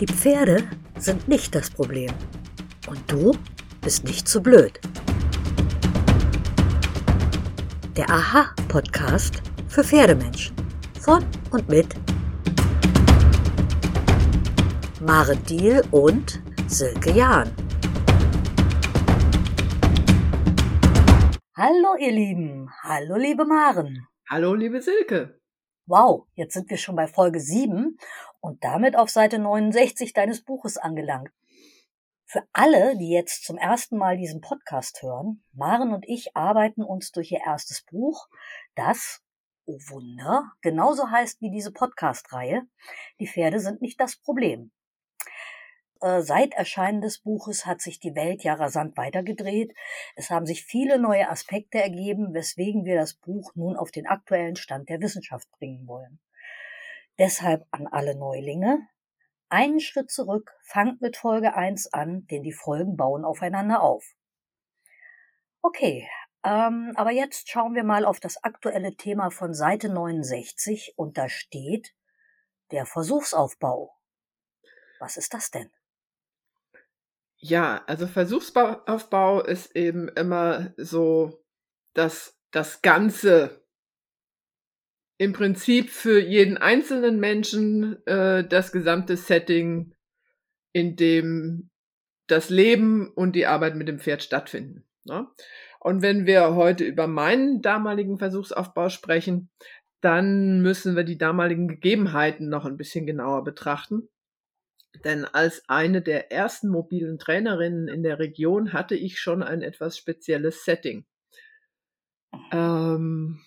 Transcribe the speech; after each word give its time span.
Die 0.00 0.06
Pferde 0.06 0.62
sind 0.96 1.26
nicht 1.26 1.56
das 1.56 1.70
Problem. 1.70 2.14
Und 2.86 3.00
du 3.10 3.36
bist 3.80 4.04
nicht 4.04 4.28
zu 4.28 4.40
blöd. 4.40 4.78
Der 7.96 8.08
Aha-Podcast 8.08 9.42
für 9.66 9.82
Pferdemenschen. 9.82 10.54
Von 11.00 11.24
und 11.50 11.68
mit 11.68 11.96
Maren 15.00 15.44
Diel 15.46 15.82
und 15.90 16.40
Silke 16.68 17.10
Jahn. 17.10 17.50
Hallo 21.56 21.96
ihr 21.98 22.12
Lieben, 22.12 22.70
hallo 22.84 23.16
liebe 23.16 23.44
Maren. 23.44 24.06
Hallo 24.30 24.54
liebe 24.54 24.80
Silke. 24.80 25.40
Wow, 25.86 26.26
jetzt 26.34 26.52
sind 26.52 26.68
wir 26.68 26.76
schon 26.76 26.94
bei 26.94 27.08
Folge 27.08 27.40
7 27.40 27.98
und 28.40 28.64
damit 28.64 28.96
auf 28.96 29.10
Seite 29.10 29.38
69 29.38 30.12
deines 30.12 30.44
Buches 30.44 30.76
angelangt. 30.76 31.30
Für 32.24 32.46
alle, 32.52 32.96
die 32.98 33.10
jetzt 33.10 33.44
zum 33.44 33.56
ersten 33.56 33.96
Mal 33.96 34.18
diesen 34.18 34.42
Podcast 34.42 35.02
hören, 35.02 35.42
Maren 35.52 35.94
und 35.94 36.06
ich 36.06 36.36
arbeiten 36.36 36.82
uns 36.82 37.10
durch 37.10 37.32
ihr 37.32 37.40
erstes 37.44 37.82
Buch, 37.90 38.28
das, 38.74 39.22
oh 39.64 39.78
Wunder, 39.88 40.52
genauso 40.60 41.10
heißt 41.10 41.40
wie 41.40 41.50
diese 41.50 41.72
Podcast-Reihe. 41.72 42.62
Die 43.18 43.26
Pferde 43.26 43.60
sind 43.60 43.80
nicht 43.80 43.98
das 43.98 44.16
Problem. 44.16 44.72
Äh, 46.00 46.20
seit 46.20 46.54
Erscheinen 46.54 47.00
des 47.00 47.18
Buches 47.20 47.66
hat 47.66 47.80
sich 47.80 47.98
die 47.98 48.14
Welt 48.14 48.44
ja 48.44 48.54
rasant 48.54 48.96
weitergedreht. 48.96 49.74
Es 50.14 50.30
haben 50.30 50.46
sich 50.46 50.64
viele 50.64 50.98
neue 50.98 51.28
Aspekte 51.28 51.80
ergeben, 51.80 52.34
weswegen 52.34 52.84
wir 52.84 52.96
das 52.96 53.14
Buch 53.14 53.52
nun 53.54 53.76
auf 53.76 53.90
den 53.90 54.06
aktuellen 54.06 54.56
Stand 54.56 54.88
der 54.88 55.00
Wissenschaft 55.00 55.50
bringen 55.52 55.86
wollen. 55.86 56.20
Deshalb 57.18 57.66
an 57.70 57.86
alle 57.86 58.16
Neulinge. 58.16 58.86
Einen 59.48 59.80
Schritt 59.80 60.10
zurück, 60.10 60.52
fangt 60.62 61.00
mit 61.00 61.16
Folge 61.16 61.54
1 61.54 61.92
an, 61.92 62.26
denn 62.26 62.42
die 62.42 62.52
Folgen 62.52 62.96
bauen 62.96 63.24
aufeinander 63.24 63.82
auf. 63.82 64.04
Okay, 65.62 66.08
ähm, 66.44 66.92
aber 66.94 67.10
jetzt 67.10 67.48
schauen 67.48 67.74
wir 67.74 67.82
mal 67.82 68.04
auf 68.04 68.20
das 68.20 68.42
aktuelle 68.44 68.94
Thema 68.94 69.30
von 69.30 69.54
Seite 69.54 69.88
69 69.88 70.94
und 70.96 71.18
da 71.18 71.28
steht 71.28 71.94
der 72.70 72.86
Versuchsaufbau. 72.86 73.96
Was 75.00 75.16
ist 75.16 75.34
das 75.34 75.50
denn? 75.50 75.70
Ja, 77.36 77.82
also 77.86 78.06
Versuchsaufbau 78.06 79.42
ist 79.42 79.74
eben 79.74 80.08
immer 80.08 80.72
so, 80.76 81.44
dass 81.94 82.38
das 82.50 82.82
Ganze 82.82 83.64
im 85.18 85.32
Prinzip 85.32 85.90
für 85.90 86.20
jeden 86.20 86.56
einzelnen 86.56 87.18
Menschen 87.18 88.04
äh, 88.06 88.46
das 88.46 88.72
gesamte 88.72 89.16
Setting, 89.16 89.94
in 90.72 90.96
dem 90.96 91.70
das 92.28 92.50
Leben 92.50 93.10
und 93.12 93.34
die 93.34 93.46
Arbeit 93.46 93.74
mit 93.74 93.88
dem 93.88 93.98
Pferd 93.98 94.22
stattfinden. 94.22 94.84
Ne? 95.04 95.26
Und 95.80 96.02
wenn 96.02 96.26
wir 96.26 96.54
heute 96.54 96.84
über 96.84 97.06
meinen 97.06 97.62
damaligen 97.62 98.18
Versuchsaufbau 98.18 98.88
sprechen, 98.90 99.50
dann 100.00 100.60
müssen 100.60 100.94
wir 100.94 101.04
die 101.04 101.18
damaligen 101.18 101.66
Gegebenheiten 101.66 102.48
noch 102.48 102.64
ein 102.64 102.76
bisschen 102.76 103.06
genauer 103.06 103.42
betrachten. 103.42 104.08
Denn 105.04 105.24
als 105.24 105.68
eine 105.68 106.02
der 106.02 106.30
ersten 106.30 106.68
mobilen 106.68 107.18
Trainerinnen 107.18 107.88
in 107.88 108.02
der 108.02 108.18
Region 108.18 108.72
hatte 108.72 108.94
ich 108.94 109.18
schon 109.18 109.42
ein 109.42 109.62
etwas 109.62 109.98
spezielles 109.98 110.64
Setting. 110.64 111.06
Ähm, 112.52 113.40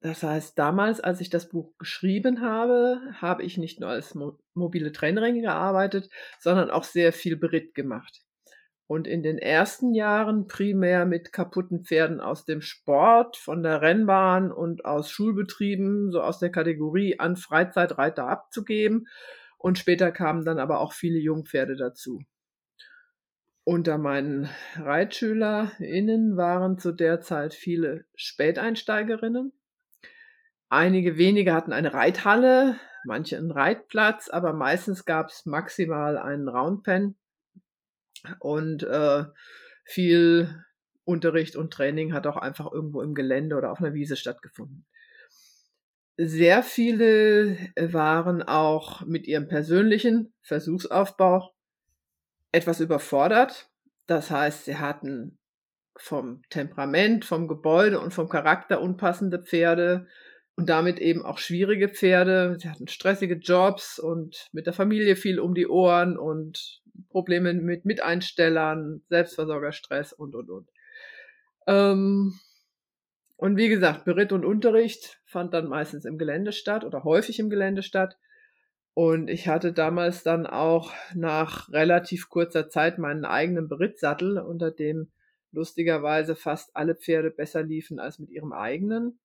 das 0.00 0.22
heißt, 0.22 0.58
damals, 0.58 1.00
als 1.00 1.20
ich 1.20 1.28
das 1.28 1.48
Buch 1.48 1.76
geschrieben 1.78 2.40
habe, 2.40 3.00
habe 3.20 3.42
ich 3.42 3.58
nicht 3.58 3.80
nur 3.80 3.90
als 3.90 4.14
mo 4.14 4.38
mobile 4.54 4.92
Trainerin 4.92 5.42
gearbeitet, 5.42 6.08
sondern 6.38 6.70
auch 6.70 6.84
sehr 6.84 7.12
viel 7.12 7.36
Beritt 7.36 7.74
gemacht. 7.74 8.22
Und 8.86 9.06
in 9.06 9.22
den 9.22 9.38
ersten 9.38 9.94
Jahren 9.94 10.48
primär 10.48 11.06
mit 11.06 11.32
kaputten 11.32 11.84
Pferden 11.84 12.20
aus 12.20 12.44
dem 12.44 12.60
Sport, 12.60 13.36
von 13.36 13.62
der 13.62 13.82
Rennbahn 13.82 14.50
und 14.50 14.84
aus 14.84 15.10
Schulbetrieben, 15.10 16.10
so 16.10 16.22
aus 16.22 16.40
der 16.40 16.50
Kategorie 16.50 17.18
an 17.20 17.36
Freizeitreiter 17.36 18.26
abzugeben 18.26 19.06
und 19.58 19.78
später 19.78 20.10
kamen 20.10 20.44
dann 20.44 20.58
aber 20.58 20.80
auch 20.80 20.94
viele 20.94 21.18
Jungpferde 21.18 21.76
dazu. 21.76 22.22
Unter 23.64 23.98
meinen 23.98 24.48
ReitschülerInnen 24.76 26.36
waren 26.36 26.78
zu 26.78 26.92
der 26.92 27.20
Zeit 27.20 27.54
viele 27.54 28.06
Späteinsteigerinnen. 28.14 29.52
Einige 30.70 31.18
wenige 31.18 31.52
hatten 31.52 31.72
eine 31.72 31.92
Reithalle, 31.92 32.78
manche 33.04 33.36
einen 33.36 33.50
Reitplatz, 33.50 34.28
aber 34.28 34.52
meistens 34.52 35.04
gab 35.04 35.30
es 35.30 35.44
maximal 35.44 36.16
einen 36.16 36.48
Roundpen 36.48 37.16
und 38.38 38.84
äh, 38.84 39.24
viel 39.84 40.64
Unterricht 41.02 41.56
und 41.56 41.72
Training 41.72 42.12
hat 42.12 42.28
auch 42.28 42.36
einfach 42.36 42.70
irgendwo 42.70 43.02
im 43.02 43.14
Gelände 43.14 43.56
oder 43.56 43.72
auf 43.72 43.80
einer 43.80 43.94
Wiese 43.94 44.14
stattgefunden. 44.14 44.86
Sehr 46.16 46.62
viele 46.62 47.56
äh, 47.74 47.92
waren 47.92 48.44
auch 48.44 49.04
mit 49.04 49.26
ihrem 49.26 49.48
persönlichen 49.48 50.32
Versuchsaufbau 50.40 51.52
etwas 52.52 52.78
überfordert. 52.78 53.70
Das 54.06 54.30
heißt, 54.30 54.66
sie 54.66 54.76
hatten 54.76 55.36
vom 55.96 56.42
Temperament, 56.48 57.24
vom 57.24 57.48
Gebäude 57.48 57.98
und 57.98 58.14
vom 58.14 58.28
Charakter 58.28 58.80
unpassende 58.80 59.42
Pferde 59.42 60.06
und 60.56 60.68
damit 60.68 60.98
eben 60.98 61.24
auch 61.24 61.38
schwierige 61.38 61.88
Pferde. 61.88 62.56
Sie 62.60 62.68
hatten 62.68 62.88
stressige 62.88 63.36
Jobs 63.36 63.98
und 63.98 64.48
mit 64.52 64.66
der 64.66 64.72
Familie 64.72 65.16
viel 65.16 65.40
um 65.40 65.54
die 65.54 65.68
Ohren 65.68 66.18
und 66.18 66.82
Probleme 67.08 67.54
mit 67.54 67.84
Miteinstellern, 67.84 69.02
Selbstversorgerstress 69.08 70.12
und, 70.12 70.34
und, 70.34 70.50
und. 70.50 70.68
Ähm, 71.66 72.38
und 73.36 73.56
wie 73.56 73.68
gesagt, 73.70 74.04
Beritt 74.04 74.32
und 74.32 74.44
Unterricht 74.44 75.18
fand 75.24 75.54
dann 75.54 75.68
meistens 75.68 76.04
im 76.04 76.18
Gelände 76.18 76.52
statt 76.52 76.84
oder 76.84 77.04
häufig 77.04 77.38
im 77.38 77.48
Gelände 77.48 77.82
statt. 77.82 78.18
Und 78.92 79.30
ich 79.30 79.48
hatte 79.48 79.72
damals 79.72 80.22
dann 80.22 80.46
auch 80.46 80.92
nach 81.14 81.72
relativ 81.72 82.28
kurzer 82.28 82.68
Zeit 82.68 82.98
meinen 82.98 83.24
eigenen 83.24 83.66
Berittsattel, 83.66 84.38
unter 84.38 84.70
dem 84.70 85.10
lustigerweise 85.52 86.36
fast 86.36 86.76
alle 86.76 86.94
Pferde 86.94 87.30
besser 87.30 87.62
liefen 87.62 87.98
als 87.98 88.18
mit 88.18 88.30
ihrem 88.30 88.52
eigenen. 88.52 89.18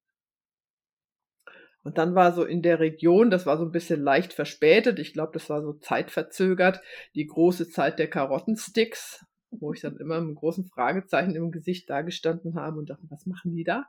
Und 1.85 1.97
dann 1.97 2.15
war 2.15 2.33
so 2.33 2.43
in 2.43 2.61
der 2.61 2.81
Region, 2.81 3.29
das 3.29 3.45
war 3.45 3.57
so 3.57 3.63
ein 3.63 3.71
bisschen 3.71 4.01
leicht 4.01 4.33
verspätet, 4.33 4.99
ich 4.99 5.13
glaube, 5.13 5.31
das 5.33 5.49
war 5.49 5.61
so 5.61 5.71
zeitverzögert, 5.73 6.81
die 7.15 7.27
große 7.27 7.69
Zeit 7.69 7.99
der 7.99 8.09
Karottensticks 8.09 9.25
wo 9.61 9.73
ich 9.73 9.81
dann 9.81 9.97
immer 9.97 10.15
mit 10.15 10.27
einem 10.27 10.35
großen 10.35 10.65
Fragezeichen 10.65 11.35
im 11.35 11.51
Gesicht 11.51 11.89
dagestanden 11.89 12.55
habe 12.55 12.77
und 12.77 12.89
dachte, 12.89 13.05
was 13.09 13.25
machen 13.25 13.53
die 13.53 13.63
da? 13.63 13.85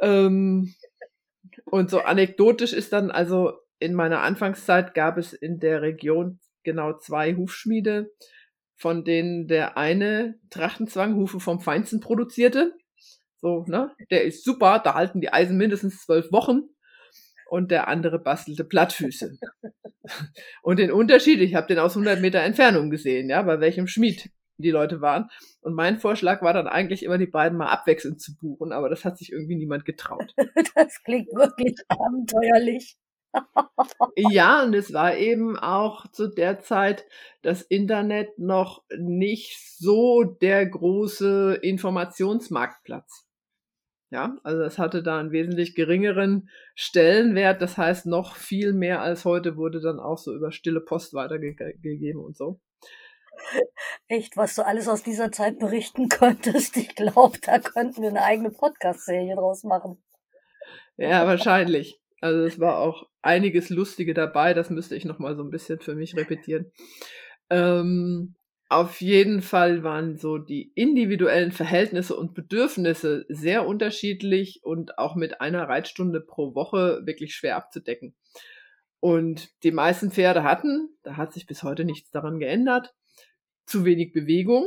Ähm, 0.00 0.74
und 1.66 1.90
so 1.90 2.00
anekdotisch 2.00 2.72
ist 2.72 2.92
dann 2.92 3.10
also 3.10 3.52
in 3.78 3.94
meiner 3.94 4.22
Anfangszeit 4.22 4.94
gab 4.94 5.18
es 5.18 5.32
in 5.32 5.58
der 5.58 5.82
Region 5.82 6.38
genau 6.62 6.96
zwei 6.98 7.34
Hufschmiede, 7.34 8.12
von 8.76 9.04
denen 9.04 9.48
der 9.48 9.76
eine 9.76 10.38
Trachtenzwanghufe 10.50 11.40
vom 11.40 11.60
Feinsten 11.60 12.00
produzierte. 12.00 12.72
So, 13.40 13.64
ne? 13.66 13.92
Der 14.10 14.22
ist 14.22 14.44
super, 14.44 14.78
da 14.78 14.94
halten 14.94 15.20
die 15.20 15.32
Eisen 15.32 15.56
mindestens 15.56 16.00
zwölf 16.02 16.30
Wochen. 16.30 16.62
Und 17.52 17.70
der 17.70 17.86
andere 17.86 18.18
bastelte 18.18 18.64
Plattfüße. 18.64 19.38
Und 20.62 20.78
den 20.78 20.90
Unterschied, 20.90 21.38
ich 21.40 21.54
habe 21.54 21.66
den 21.66 21.78
aus 21.78 21.94
100 21.98 22.18
Meter 22.18 22.40
Entfernung 22.40 22.88
gesehen, 22.88 23.28
ja, 23.28 23.42
bei 23.42 23.60
welchem 23.60 23.86
Schmied 23.86 24.30
die 24.56 24.70
Leute 24.70 25.02
waren. 25.02 25.28
Und 25.60 25.74
mein 25.74 25.98
Vorschlag 25.98 26.40
war 26.40 26.54
dann 26.54 26.66
eigentlich 26.66 27.02
immer, 27.02 27.18
die 27.18 27.26
beiden 27.26 27.58
mal 27.58 27.68
abwechselnd 27.68 28.22
zu 28.22 28.34
buchen, 28.38 28.72
aber 28.72 28.88
das 28.88 29.04
hat 29.04 29.18
sich 29.18 29.32
irgendwie 29.32 29.56
niemand 29.56 29.84
getraut. 29.84 30.32
das 30.74 31.02
klingt 31.04 31.28
wirklich 31.34 31.76
abenteuerlich. 31.88 32.96
ja, 34.16 34.62
und 34.62 34.72
es 34.72 34.94
war 34.94 35.18
eben 35.18 35.58
auch 35.58 36.10
zu 36.10 36.28
der 36.28 36.60
Zeit 36.60 37.04
das 37.42 37.60
Internet 37.60 38.38
noch 38.38 38.82
nicht 38.96 39.58
so 39.76 40.24
der 40.24 40.64
große 40.64 41.58
Informationsmarktplatz. 41.60 43.26
Ja, 44.12 44.36
also 44.42 44.62
es 44.62 44.78
hatte 44.78 45.02
da 45.02 45.18
einen 45.18 45.32
wesentlich 45.32 45.74
geringeren 45.74 46.50
Stellenwert. 46.74 47.62
Das 47.62 47.78
heißt, 47.78 48.04
noch 48.04 48.36
viel 48.36 48.74
mehr 48.74 49.00
als 49.00 49.24
heute 49.24 49.56
wurde 49.56 49.80
dann 49.80 49.98
auch 49.98 50.18
so 50.18 50.34
über 50.34 50.52
stille 50.52 50.82
Post 50.82 51.14
weitergegeben 51.14 52.22
und 52.22 52.36
so. 52.36 52.60
Echt, 54.08 54.36
was 54.36 54.54
du 54.54 54.66
alles 54.66 54.86
aus 54.86 55.02
dieser 55.02 55.32
Zeit 55.32 55.58
berichten 55.58 56.08
könntest. 56.10 56.76
Ich 56.76 56.94
glaube, 56.94 57.38
da 57.40 57.58
könnten 57.58 58.02
wir 58.02 58.10
eine 58.10 58.22
eigene 58.22 58.50
Podcast-Serie 58.50 59.34
draus 59.34 59.64
machen. 59.64 60.04
Ja, 60.98 61.26
wahrscheinlich. 61.26 61.98
Also 62.20 62.44
es 62.44 62.60
war 62.60 62.80
auch 62.80 63.08
einiges 63.22 63.70
Lustige 63.70 64.12
dabei. 64.12 64.52
Das 64.52 64.68
müsste 64.68 64.94
ich 64.94 65.06
noch 65.06 65.20
mal 65.20 65.36
so 65.36 65.42
ein 65.42 65.50
bisschen 65.50 65.80
für 65.80 65.94
mich 65.94 66.14
repetieren. 66.18 66.70
Ähm, 67.48 68.34
auf 68.72 69.02
jeden 69.02 69.42
Fall 69.42 69.82
waren 69.82 70.16
so 70.16 70.38
die 70.38 70.72
individuellen 70.74 71.52
Verhältnisse 71.52 72.16
und 72.16 72.32
Bedürfnisse 72.32 73.26
sehr 73.28 73.66
unterschiedlich 73.66 74.64
und 74.64 74.98
auch 74.98 75.14
mit 75.14 75.42
einer 75.42 75.68
Reitstunde 75.68 76.22
pro 76.22 76.54
Woche 76.54 77.02
wirklich 77.04 77.34
schwer 77.34 77.56
abzudecken. 77.56 78.14
Und 78.98 79.50
die 79.62 79.72
meisten 79.72 80.10
Pferde 80.10 80.42
hatten, 80.42 80.88
da 81.02 81.18
hat 81.18 81.34
sich 81.34 81.46
bis 81.46 81.62
heute 81.62 81.84
nichts 81.84 82.10
daran 82.10 82.38
geändert, 82.38 82.94
zu 83.66 83.84
wenig 83.84 84.14
Bewegung, 84.14 84.64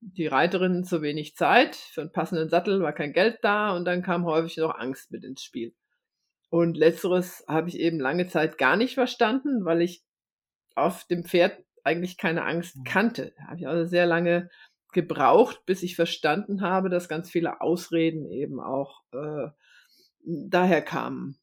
die 0.00 0.26
Reiterinnen 0.26 0.84
zu 0.84 1.00
wenig 1.00 1.34
Zeit, 1.34 1.74
für 1.74 2.02
einen 2.02 2.12
passenden 2.12 2.50
Sattel 2.50 2.82
war 2.82 2.92
kein 2.92 3.14
Geld 3.14 3.38
da 3.40 3.74
und 3.74 3.86
dann 3.86 4.02
kam 4.02 4.26
häufig 4.26 4.58
noch 4.58 4.74
Angst 4.74 5.10
mit 5.10 5.24
ins 5.24 5.42
Spiel. 5.42 5.74
Und 6.50 6.76
letzteres 6.76 7.44
habe 7.48 7.70
ich 7.70 7.78
eben 7.78 7.98
lange 7.98 8.26
Zeit 8.26 8.58
gar 8.58 8.76
nicht 8.76 8.94
verstanden, 8.94 9.64
weil 9.64 9.80
ich 9.80 10.02
auf 10.74 11.04
dem 11.04 11.24
Pferd 11.24 11.58
eigentlich 11.88 12.16
keine 12.16 12.44
Angst 12.44 12.76
mhm. 12.76 12.84
kannte. 12.84 13.34
Da 13.36 13.44
habe 13.44 13.56
ich 13.58 13.66
also 13.66 13.88
sehr 13.88 14.06
lange 14.06 14.50
gebraucht, 14.92 15.64
bis 15.66 15.82
ich 15.82 15.96
verstanden 15.96 16.60
habe, 16.60 16.88
dass 16.88 17.08
ganz 17.08 17.30
viele 17.30 17.60
Ausreden 17.60 18.30
eben 18.30 18.60
auch 18.60 19.02
äh, 19.12 19.48
daher 20.24 20.82
kamen. 20.82 21.38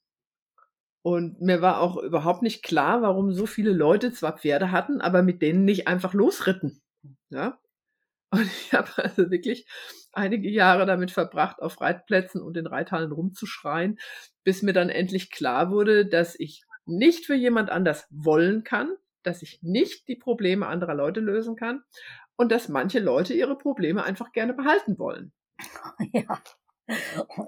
Und 1.02 1.40
mir 1.40 1.62
war 1.62 1.82
auch 1.82 1.98
überhaupt 1.98 2.42
nicht 2.42 2.64
klar, 2.64 3.02
warum 3.04 3.32
so 3.32 3.46
viele 3.46 3.72
Leute 3.72 4.12
zwar 4.12 4.38
Pferde 4.38 4.72
hatten, 4.72 5.02
aber 5.02 5.22
mit 5.22 5.42
denen 5.42 5.64
nicht 5.64 5.88
einfach 5.88 6.14
losritten. 6.14 6.82
Ja? 7.30 7.60
Und 8.32 8.46
ich 8.46 8.74
habe 8.74 8.90
also 8.98 9.30
wirklich 9.30 9.68
einige 10.12 10.50
Jahre 10.50 10.86
damit 10.86 11.12
verbracht, 11.12 11.62
auf 11.62 11.80
Reitplätzen 11.80 12.42
und 12.42 12.58
in 12.58 12.68
Reithallen 12.68 13.12
rumzuschreien, 13.12 14.00
bis 14.44 14.64
mir 14.64 14.74
dann 14.74 14.90
endlich 14.90 15.30
klar 15.30 15.70
wurde, 15.70 16.08
dass 16.08 16.40
ich 16.40 16.64
nicht 16.86 17.26
für 17.26 17.36
jemand 17.36 17.70
anders 17.70 18.08
wollen 18.10 18.64
kann, 18.64 18.96
dass 19.26 19.42
ich 19.42 19.62
nicht 19.62 20.08
die 20.08 20.16
Probleme 20.16 20.68
anderer 20.68 20.94
Leute 20.94 21.20
lösen 21.20 21.56
kann 21.56 21.84
und 22.36 22.52
dass 22.52 22.70
manche 22.70 23.00
Leute 23.00 23.34
ihre 23.34 23.58
Probleme 23.58 24.04
einfach 24.04 24.32
gerne 24.32 24.54
behalten 24.54 24.98
wollen. 25.00 25.34
Ja. 26.12 26.42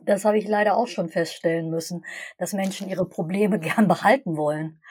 Das 0.06 0.26
habe 0.26 0.40
ich 0.40 0.48
leider 0.48 0.76
auch 0.78 0.88
schon 0.88 1.10
feststellen 1.10 1.70
müssen, 1.70 2.04
dass 2.40 2.54
Menschen 2.54 2.90
ihre 2.90 3.08
Probleme 3.08 3.60
gern 3.60 3.88
behalten 3.88 4.36
wollen 4.36 4.82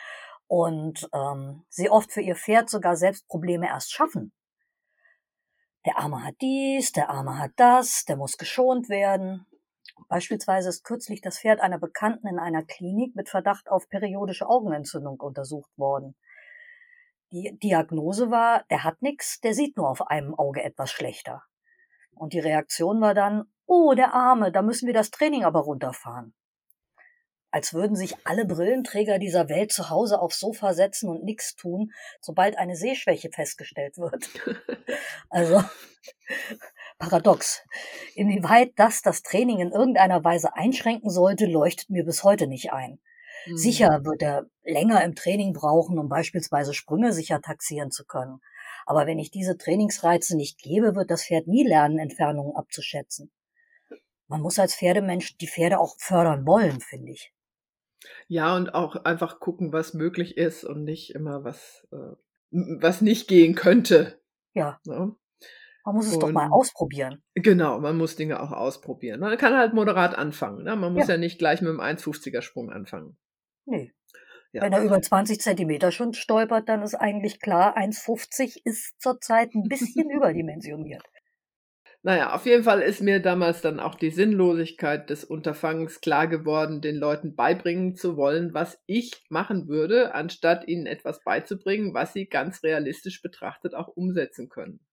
und 0.47 1.09
ähm, 1.13 1.65
sie 1.69 1.91
oft 1.91 2.13
für 2.13 2.21
ihr 2.21 2.37
Pferd 2.37 2.71
sogar 2.71 2.97
selbst 2.97 3.27
Probleme 3.27 3.67
erst 3.67 3.93
schaffen. 3.93 4.33
Der 5.85 5.99
Arme 5.99 6.25
hat 6.25 6.35
dies, 6.41 6.93
der 6.93 7.11
Arme 7.11 7.39
hat 7.39 7.53
das, 7.57 8.05
der 8.05 8.17
muss 8.17 8.39
geschont 8.39 8.89
werden. 8.89 9.47
Beispielsweise 10.09 10.69
ist 10.69 10.85
kürzlich 10.85 11.21
das 11.21 11.39
Pferd 11.39 11.61
einer 11.61 11.79
Bekannten 11.79 12.27
in 12.27 12.39
einer 12.39 12.65
Klinik 12.65 13.17
mit 13.17 13.29
Verdacht 13.29 13.69
auf 13.69 13.89
periodische 13.89 14.49
Augenentzündung 14.49 15.19
untersucht 15.21 15.71
worden. 15.77 16.17
Die 17.37 17.59
Diagnose 17.63 18.31
war, 18.31 18.65
der 18.71 18.83
hat 18.83 19.03
nix, 19.03 19.41
der 19.41 19.53
sieht 19.53 19.77
nur 19.77 19.91
auf 19.91 20.07
einem 20.07 20.35
Auge 20.35 20.65
etwas 20.65 20.91
schlechter. 20.91 21.43
Und 22.15 22.33
die 22.33 22.39
Reaktion 22.39 22.99
war 23.03 23.13
dann, 23.13 23.45
oh, 23.67 23.93
der 23.93 24.15
Arme, 24.15 24.51
da 24.51 24.63
müssen 24.63 24.87
wir 24.87 24.95
das 24.95 25.11
Training 25.11 25.45
aber 25.45 25.61
runterfahren. 25.61 26.35
Als 27.51 27.75
würden 27.75 27.95
sich 27.95 28.17
alle 28.25 28.47
Brillenträger 28.47 29.19
dieser 29.19 29.51
Welt 29.51 29.71
zu 29.71 29.91
Hause 29.91 30.19
aufs 30.19 30.41
Sofa 30.41 30.73
setzen 30.73 31.11
und 31.11 31.25
nichts 31.25 31.57
tun, 31.57 31.93
sobald 32.23 32.57
eine 32.57 32.75
Sehschwäche 32.75 33.29
festgestellt 33.31 33.99
wird. 33.99 34.31
Also, 35.29 35.63
paradox. 36.99 37.63
Inwieweit 38.15 38.73
das 38.77 39.03
das 39.03 39.23
Training 39.23 39.59
in 39.59 39.73
irgendeiner 39.73 40.25
Weise 40.25 40.55
einschränken 40.55 41.11
sollte, 41.11 41.45
leuchtet 41.45 41.91
mir 41.91 42.05
bis 42.05 42.25
heute 42.25 42.47
nicht 42.47 42.73
ein. 42.73 42.99
Mhm. 43.47 43.57
Sicher 43.57 44.05
wird 44.05 44.23
er 44.23 44.47
länger 44.65 45.05
im 45.05 45.15
Training 45.15 45.53
brauchen, 45.53 45.99
um 45.99 46.09
beispielsweise 46.09 46.75
Sprünge 46.75 47.13
sicher 47.13 47.41
taxieren 47.41 47.91
zu 47.91 48.05
können. 48.05 48.41
Aber 48.87 49.07
wenn 49.07 49.19
ich 49.19 49.31
diese 49.31 49.57
Trainingsreize 49.57 50.37
nicht 50.37 50.59
gebe, 50.59 50.95
wird 50.95 51.11
das 51.11 51.25
Pferd 51.25 51.47
nie 51.47 51.67
lernen, 51.67 51.99
Entfernungen 51.99 52.55
abzuschätzen. 52.55 53.31
Man 54.29 54.41
muss 54.41 54.59
als 54.59 54.75
Pferdemensch 54.75 55.37
die 55.39 55.49
Pferde 55.49 55.79
auch 55.79 55.97
fördern 55.99 56.47
wollen, 56.47 56.81
finde 56.81 57.13
ich. 57.13 57.33
Ja, 58.29 58.57
und 58.57 58.75
auch 58.75 58.97
einfach 59.05 59.41
gucken, 59.41 59.73
was 59.73 59.95
möglich 59.95 60.37
ist 60.37 60.65
und 60.65 60.85
nicht 60.85 61.15
immer 61.15 61.45
was, 61.45 61.87
äh, 61.93 62.17
was 62.51 63.01
nicht 63.01 63.29
gehen 63.29 63.55
könnte. 63.55 64.21
Ja. 64.53 64.81
Ne? 64.85 65.15
Man 65.85 65.95
muss 65.95 66.09
es 66.09 66.15
und, 66.15 66.21
doch 66.21 66.33
mal 66.33 66.49
ausprobieren. 66.51 67.23
Genau, 67.35 67.79
man 67.79 67.97
muss 67.97 68.17
Dinge 68.17 68.41
auch 68.41 68.51
ausprobieren. 68.51 69.21
Man 69.21 69.37
kann 69.39 69.57
halt 69.57 69.75
moderat 69.75 70.17
anfangen. 70.17 70.65
Ne? 70.65 70.75
Man 70.75 70.93
muss 70.93 71.07
ja. 71.07 71.15
ja 71.15 71.19
nicht 71.19 71.39
gleich 71.39 71.61
mit 71.61 71.71
einem 71.71 71.81
1,50er 71.81 72.43
Sprung 72.43 72.71
anfangen. 72.71 73.17
Nee. 73.67 73.93
Ja. 74.53 74.63
Wenn 74.63 74.73
er 74.73 74.83
über 74.83 75.03
20 75.03 75.41
Zentimeter 75.41 75.93
schon 75.93 76.15
stolpert, 76.15 76.69
dann 76.69 76.83
ist 76.83 76.95
eigentlich 76.95 77.41
klar, 77.41 77.77
1,50 77.77 78.63
ist 78.65 79.01
zurzeit 79.01 79.55
ein 79.55 79.65
bisschen 79.65 80.09
überdimensioniert. 80.17 81.03
Naja, 82.03 82.33
auf 82.35 82.47
jeden 82.47 82.63
Fall 82.63 82.83
ist 82.83 83.03
mir 83.03 83.21
damals 83.21 83.63
dann 83.63 83.81
auch 83.81 83.97
die 83.97 84.11
Sinnlosigkeit 84.11 85.11
des 85.11 85.25
Unterfangens 85.25 86.01
klar 86.01 86.29
geworden, 86.29 86.81
den 86.81 86.95
Leuten 86.95 87.35
beibringen 87.35 87.97
zu 87.97 88.17
wollen, 88.17 88.55
was 88.55 88.81
ich 88.87 89.25
machen 89.29 89.67
würde, 89.67 90.15
anstatt 90.15 90.69
ihnen 90.69 90.87
etwas 90.87 91.25
beizubringen, 91.25 91.95
was 91.95 92.13
sie 92.13 92.27
ganz 92.27 92.63
realistisch 92.63 93.23
betrachtet 93.23 93.75
auch 93.75 93.89
umsetzen 93.89 94.49
können. 94.49 94.86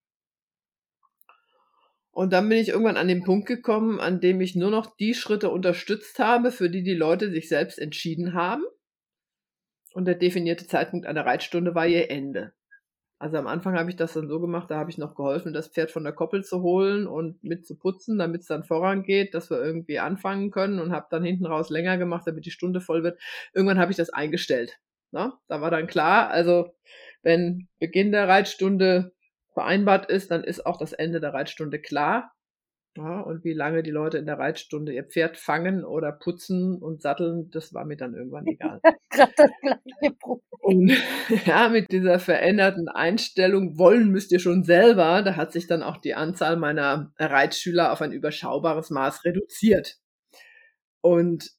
Und 2.13 2.31
dann 2.31 2.47
bin 2.47 2.59
ich 2.59 2.69
irgendwann 2.69 2.97
an 2.97 3.07
den 3.07 3.23
Punkt 3.23 3.47
gekommen, 3.47 3.99
an 3.99 4.21
dem 4.21 4.39
ich 4.39 4.55
nur 4.55 4.69
noch 4.69 4.95
die 4.95 5.15
Schritte 5.15 5.49
unterstützt 5.49 6.19
habe, 6.19 6.51
für 6.51 6.69
die 6.69 6.83
die 6.83 6.93
Leute 6.93 7.31
sich 7.31 7.49
selbst 7.49 7.79
entschieden 7.79 8.35
haben. 8.35 8.63
Und 9.93 10.05
der 10.05 10.13
definierte 10.13 10.67
Zeitpunkt 10.67 11.07
einer 11.07 11.25
Reitstunde 11.25 11.73
war 11.73 11.87
ihr 11.87 12.11
Ende. 12.11 12.53
Also 13.17 13.37
am 13.37 13.47
Anfang 13.47 13.75
habe 13.75 13.89
ich 13.89 13.95
das 13.95 14.13
dann 14.13 14.27
so 14.27 14.39
gemacht, 14.39 14.69
da 14.69 14.77
habe 14.77 14.91
ich 14.91 14.99
noch 14.99 15.15
geholfen, 15.15 15.53
das 15.53 15.69
Pferd 15.69 15.89
von 15.89 16.03
der 16.03 16.13
Koppel 16.13 16.43
zu 16.43 16.61
holen 16.61 17.07
und 17.07 17.43
mit 17.43 17.65
zu 17.65 17.77
putzen, 17.77 18.19
damit 18.19 18.41
es 18.41 18.47
dann 18.47 18.63
vorangeht, 18.63 19.33
dass 19.33 19.49
wir 19.49 19.63
irgendwie 19.63 19.97
anfangen 19.97 20.51
können 20.51 20.79
und 20.79 20.91
habe 20.91 21.07
dann 21.09 21.23
hinten 21.23 21.47
raus 21.47 21.71
länger 21.71 21.97
gemacht, 21.97 22.27
damit 22.27 22.45
die 22.45 22.51
Stunde 22.51 22.79
voll 22.79 23.01
wird. 23.01 23.19
Irgendwann 23.53 23.79
habe 23.79 23.91
ich 23.91 23.97
das 23.97 24.11
eingestellt. 24.11 24.77
Na, 25.11 25.27
ne? 25.27 25.33
da 25.47 25.61
war 25.61 25.71
dann 25.71 25.87
klar, 25.87 26.29
also 26.29 26.75
wenn 27.23 27.69
Beginn 27.79 28.11
der 28.11 28.27
Reitstunde 28.27 29.13
vereinbart 29.53 30.09
ist, 30.09 30.31
dann 30.31 30.43
ist 30.43 30.65
auch 30.65 30.77
das 30.77 30.93
Ende 30.93 31.19
der 31.19 31.33
Reitstunde 31.33 31.79
klar. 31.79 32.31
Ja, 32.95 33.21
und 33.21 33.43
wie 33.43 33.53
lange 33.53 33.81
die 33.81 33.89
Leute 33.89 34.19
in 34.19 34.27
der 34.27 34.37
Reitstunde 34.37 34.93
ihr 34.93 35.03
Pferd 35.03 35.37
fangen 35.37 35.83
oder 35.83 36.11
putzen 36.11 36.77
und 36.79 37.01
satteln, 37.01 37.49
das 37.49 37.73
war 37.73 37.85
mir 37.85 37.97
dann 37.97 38.13
irgendwann 38.13 38.45
egal. 38.47 38.81
Gerade 39.09 39.33
das 39.35 39.51
gleiche 39.61 40.15
Problem. 40.19 40.53
Und 40.59 40.91
ja, 41.45 41.69
mit 41.69 41.91
dieser 41.91 42.19
veränderten 42.19 42.87
Einstellung, 42.87 43.77
wollen 43.79 44.09
müsst 44.09 44.31
ihr 44.31 44.39
schon 44.39 44.63
selber, 44.63 45.23
da 45.23 45.35
hat 45.35 45.51
sich 45.51 45.67
dann 45.67 45.81
auch 45.81 45.97
die 45.97 46.13
Anzahl 46.13 46.55
meiner 46.55 47.11
Reitschüler 47.17 47.91
auf 47.91 48.01
ein 48.01 48.11
überschaubares 48.11 48.91
Maß 48.91 49.25
reduziert. 49.25 49.97
Und 51.01 51.51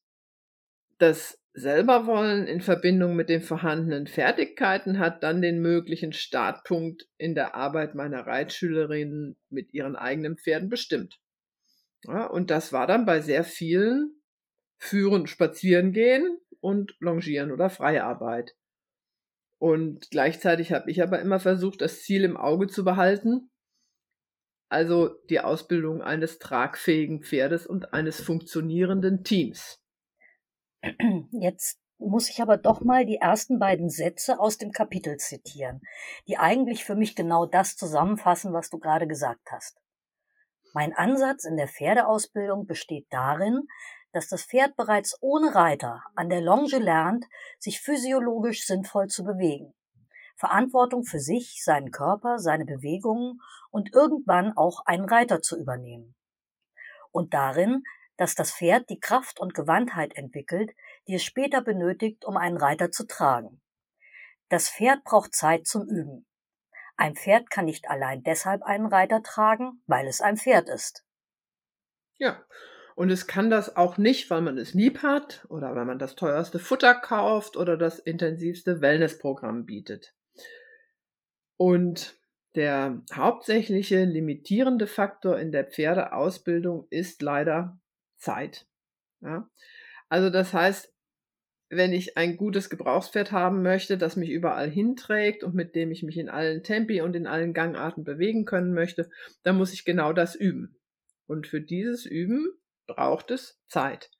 das 0.98 1.38
selber 1.54 2.06
wollen 2.06 2.46
in 2.48 2.60
Verbindung 2.60 3.14
mit 3.14 3.28
den 3.28 3.40
vorhandenen 3.40 4.08
Fertigkeiten 4.08 4.98
hat 4.98 5.22
dann 5.22 5.40
den 5.40 5.60
möglichen 5.60 6.12
Startpunkt 6.12 7.08
in 7.16 7.36
der 7.36 7.54
Arbeit 7.54 7.94
meiner 7.94 8.26
Reitschülerinnen 8.26 9.36
mit 9.50 9.72
ihren 9.72 9.94
eigenen 9.94 10.36
Pferden 10.36 10.68
bestimmt. 10.68 11.20
Ja, 12.02 12.26
und 12.26 12.50
das 12.50 12.72
war 12.72 12.86
dann 12.86 13.06
bei 13.06 13.20
sehr 13.20 13.44
vielen 13.44 14.20
Führen, 14.78 15.28
Spazieren 15.28 15.92
gehen 15.92 16.38
und 16.60 16.96
Longieren 16.98 17.52
oder 17.52 17.70
Freiarbeit. 17.70 18.54
Und 19.58 20.10
gleichzeitig 20.10 20.72
habe 20.72 20.90
ich 20.90 21.02
aber 21.02 21.20
immer 21.20 21.38
versucht, 21.38 21.80
das 21.80 22.02
Ziel 22.02 22.24
im 22.24 22.36
Auge 22.36 22.66
zu 22.66 22.84
behalten, 22.84 23.50
also 24.68 25.08
die 25.30 25.40
Ausbildung 25.40 26.02
eines 26.02 26.40
tragfähigen 26.40 27.22
Pferdes 27.22 27.66
und 27.66 27.94
eines 27.94 28.20
funktionierenden 28.20 29.22
Teams. 29.22 29.83
Jetzt 31.30 31.80
muss 31.98 32.28
ich 32.28 32.42
aber 32.42 32.56
doch 32.56 32.80
mal 32.80 33.06
die 33.06 33.16
ersten 33.16 33.58
beiden 33.58 33.88
Sätze 33.88 34.38
aus 34.38 34.58
dem 34.58 34.72
Kapitel 34.72 35.16
zitieren, 35.16 35.80
die 36.28 36.38
eigentlich 36.38 36.84
für 36.84 36.96
mich 36.96 37.14
genau 37.16 37.46
das 37.46 37.76
zusammenfassen, 37.76 38.52
was 38.52 38.70
du 38.70 38.78
gerade 38.78 39.06
gesagt 39.06 39.50
hast. 39.50 39.80
Mein 40.74 40.92
Ansatz 40.92 41.44
in 41.44 41.56
der 41.56 41.68
Pferdeausbildung 41.68 42.66
besteht 42.66 43.06
darin, 43.10 43.68
dass 44.12 44.28
das 44.28 44.44
Pferd 44.44 44.76
bereits 44.76 45.16
ohne 45.20 45.54
Reiter 45.54 46.02
an 46.14 46.28
der 46.28 46.40
Longe 46.40 46.78
lernt, 46.78 47.26
sich 47.58 47.80
physiologisch 47.80 48.64
sinnvoll 48.66 49.08
zu 49.08 49.24
bewegen. 49.24 49.74
Verantwortung 50.36 51.04
für 51.04 51.20
sich, 51.20 51.62
seinen 51.62 51.90
Körper, 51.90 52.38
seine 52.38 52.64
Bewegungen 52.64 53.40
und 53.70 53.92
irgendwann 53.92 54.56
auch 54.56 54.80
einen 54.84 55.04
Reiter 55.04 55.42
zu 55.42 55.58
übernehmen. 55.58 56.14
Und 57.12 57.34
darin, 57.34 57.84
dass 58.16 58.34
das 58.34 58.52
Pferd 58.52 58.88
die 58.90 59.00
Kraft 59.00 59.40
und 59.40 59.54
Gewandtheit 59.54 60.16
entwickelt, 60.16 60.72
die 61.08 61.14
es 61.14 61.24
später 61.24 61.62
benötigt, 61.62 62.24
um 62.24 62.36
einen 62.36 62.56
Reiter 62.56 62.90
zu 62.90 63.06
tragen. 63.06 63.60
Das 64.48 64.68
Pferd 64.68 65.04
braucht 65.04 65.34
Zeit 65.34 65.66
zum 65.66 65.88
Üben. 65.88 66.26
Ein 66.96 67.16
Pferd 67.16 67.50
kann 67.50 67.64
nicht 67.64 67.90
allein 67.90 68.22
deshalb 68.22 68.62
einen 68.62 68.86
Reiter 68.86 69.22
tragen, 69.22 69.82
weil 69.86 70.06
es 70.06 70.20
ein 70.20 70.36
Pferd 70.36 70.68
ist. 70.68 71.04
Ja, 72.18 72.44
und 72.94 73.10
es 73.10 73.26
kann 73.26 73.50
das 73.50 73.76
auch 73.76 73.98
nicht, 73.98 74.30
weil 74.30 74.40
man 74.40 74.56
es 74.56 74.74
lieb 74.74 75.02
hat 75.02 75.44
oder 75.48 75.74
weil 75.74 75.84
man 75.84 75.98
das 75.98 76.14
teuerste 76.14 76.60
Futter 76.60 76.94
kauft 76.94 77.56
oder 77.56 77.76
das 77.76 77.98
intensivste 77.98 78.80
Wellnessprogramm 78.80 79.66
bietet. 79.66 80.14
Und 81.56 82.16
der 82.54 83.02
hauptsächliche 83.12 84.04
limitierende 84.04 84.86
Faktor 84.86 85.38
in 85.40 85.50
der 85.50 85.64
Pferdeausbildung 85.64 86.86
ist 86.90 87.20
leider 87.20 87.80
Zeit. 88.24 88.66
Ja? 89.20 89.48
Also 90.08 90.30
das 90.30 90.52
heißt, 90.52 90.92
wenn 91.68 91.92
ich 91.92 92.16
ein 92.16 92.36
gutes 92.36 92.70
Gebrauchspferd 92.70 93.32
haben 93.32 93.62
möchte, 93.62 93.98
das 93.98 94.16
mich 94.16 94.30
überall 94.30 94.70
hinträgt 94.70 95.42
und 95.42 95.54
mit 95.54 95.74
dem 95.74 95.90
ich 95.90 96.02
mich 96.02 96.18
in 96.18 96.28
allen 96.28 96.62
Tempi 96.62 97.00
und 97.00 97.16
in 97.16 97.26
allen 97.26 97.52
Gangarten 97.52 98.04
bewegen 98.04 98.44
können 98.44 98.74
möchte, 98.74 99.10
dann 99.42 99.56
muss 99.56 99.72
ich 99.72 99.84
genau 99.84 100.12
das 100.12 100.34
üben. 100.34 100.76
Und 101.26 101.46
für 101.46 101.60
dieses 101.60 102.06
Üben 102.06 102.46
braucht 102.86 103.30
es 103.30 103.58
Zeit. 103.66 104.10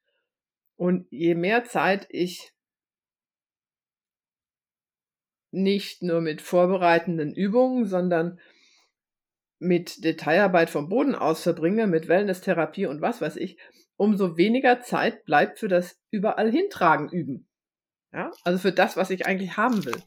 Und 0.77 1.07
je 1.11 1.35
mehr 1.35 1.65
Zeit 1.65 2.07
ich 2.11 2.53
nicht 5.51 6.03
nur 6.03 6.21
mit 6.21 6.43
vorbereitenden 6.43 7.33
Übungen, 7.35 7.87
sondern 7.87 8.41
mit 9.61 10.03
Detailarbeit 10.03 10.69
vom 10.69 10.89
Boden 10.89 11.15
aus 11.15 11.43
verbringe, 11.43 11.87
mit 11.87 12.09
Wellness-Therapie 12.09 12.87
und 12.87 13.01
was 13.01 13.21
weiß 13.21 13.37
ich, 13.37 13.59
umso 13.97 14.37
weniger 14.37 14.81
Zeit 14.81 15.25
bleibt 15.25 15.59
für 15.59 15.69
das 15.69 15.99
überall 16.11 16.51
hintragen 16.51 17.09
üben. 17.09 17.49
Ja, 18.13 18.31
also 18.45 18.59
für 18.59 18.73
das, 18.73 18.97
was 18.97 19.11
ich 19.11 19.27
eigentlich 19.27 19.57
haben 19.57 19.85
will. 19.85 20.03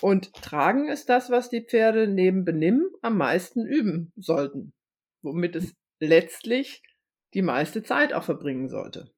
Und 0.00 0.32
tragen 0.34 0.88
ist 0.88 1.08
das, 1.08 1.30
was 1.30 1.48
die 1.48 1.64
Pferde 1.64 2.08
neben 2.08 2.44
Benimm 2.44 2.88
am 3.02 3.16
meisten 3.16 3.64
üben 3.64 4.12
sollten, 4.16 4.72
womit 5.22 5.56
es 5.56 5.74
letztlich 6.00 6.82
die 7.34 7.42
meiste 7.42 7.82
Zeit 7.82 8.12
auch 8.12 8.24
verbringen 8.24 8.68
sollte. 8.68 9.10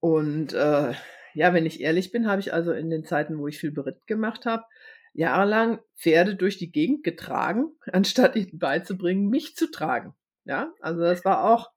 Und 0.00 0.52
äh, 0.52 0.94
ja, 1.34 1.52
wenn 1.52 1.66
ich 1.66 1.80
ehrlich 1.80 2.12
bin, 2.12 2.28
habe 2.28 2.40
ich 2.40 2.52
also 2.52 2.72
in 2.72 2.88
den 2.88 3.04
Zeiten, 3.04 3.38
wo 3.38 3.48
ich 3.48 3.58
viel 3.58 3.72
Beritt 3.72 4.06
gemacht 4.06 4.46
habe, 4.46 4.64
jahrelang 5.12 5.80
Pferde 5.96 6.36
durch 6.36 6.58
die 6.58 6.70
Gegend 6.70 7.02
getragen, 7.02 7.76
anstatt 7.92 8.36
ihnen 8.36 8.58
beizubringen, 8.58 9.28
mich 9.28 9.56
zu 9.56 9.70
tragen. 9.70 10.14
Ja, 10.44 10.72
also 10.80 11.00
das 11.00 11.24
war 11.24 11.50
auch 11.50 11.72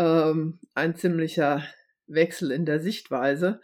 ähm, 0.00 0.58
ein 0.74 0.96
ziemlicher 0.96 1.62
Wechsel 2.06 2.50
in 2.50 2.64
der 2.64 2.80
Sichtweise. 2.80 3.60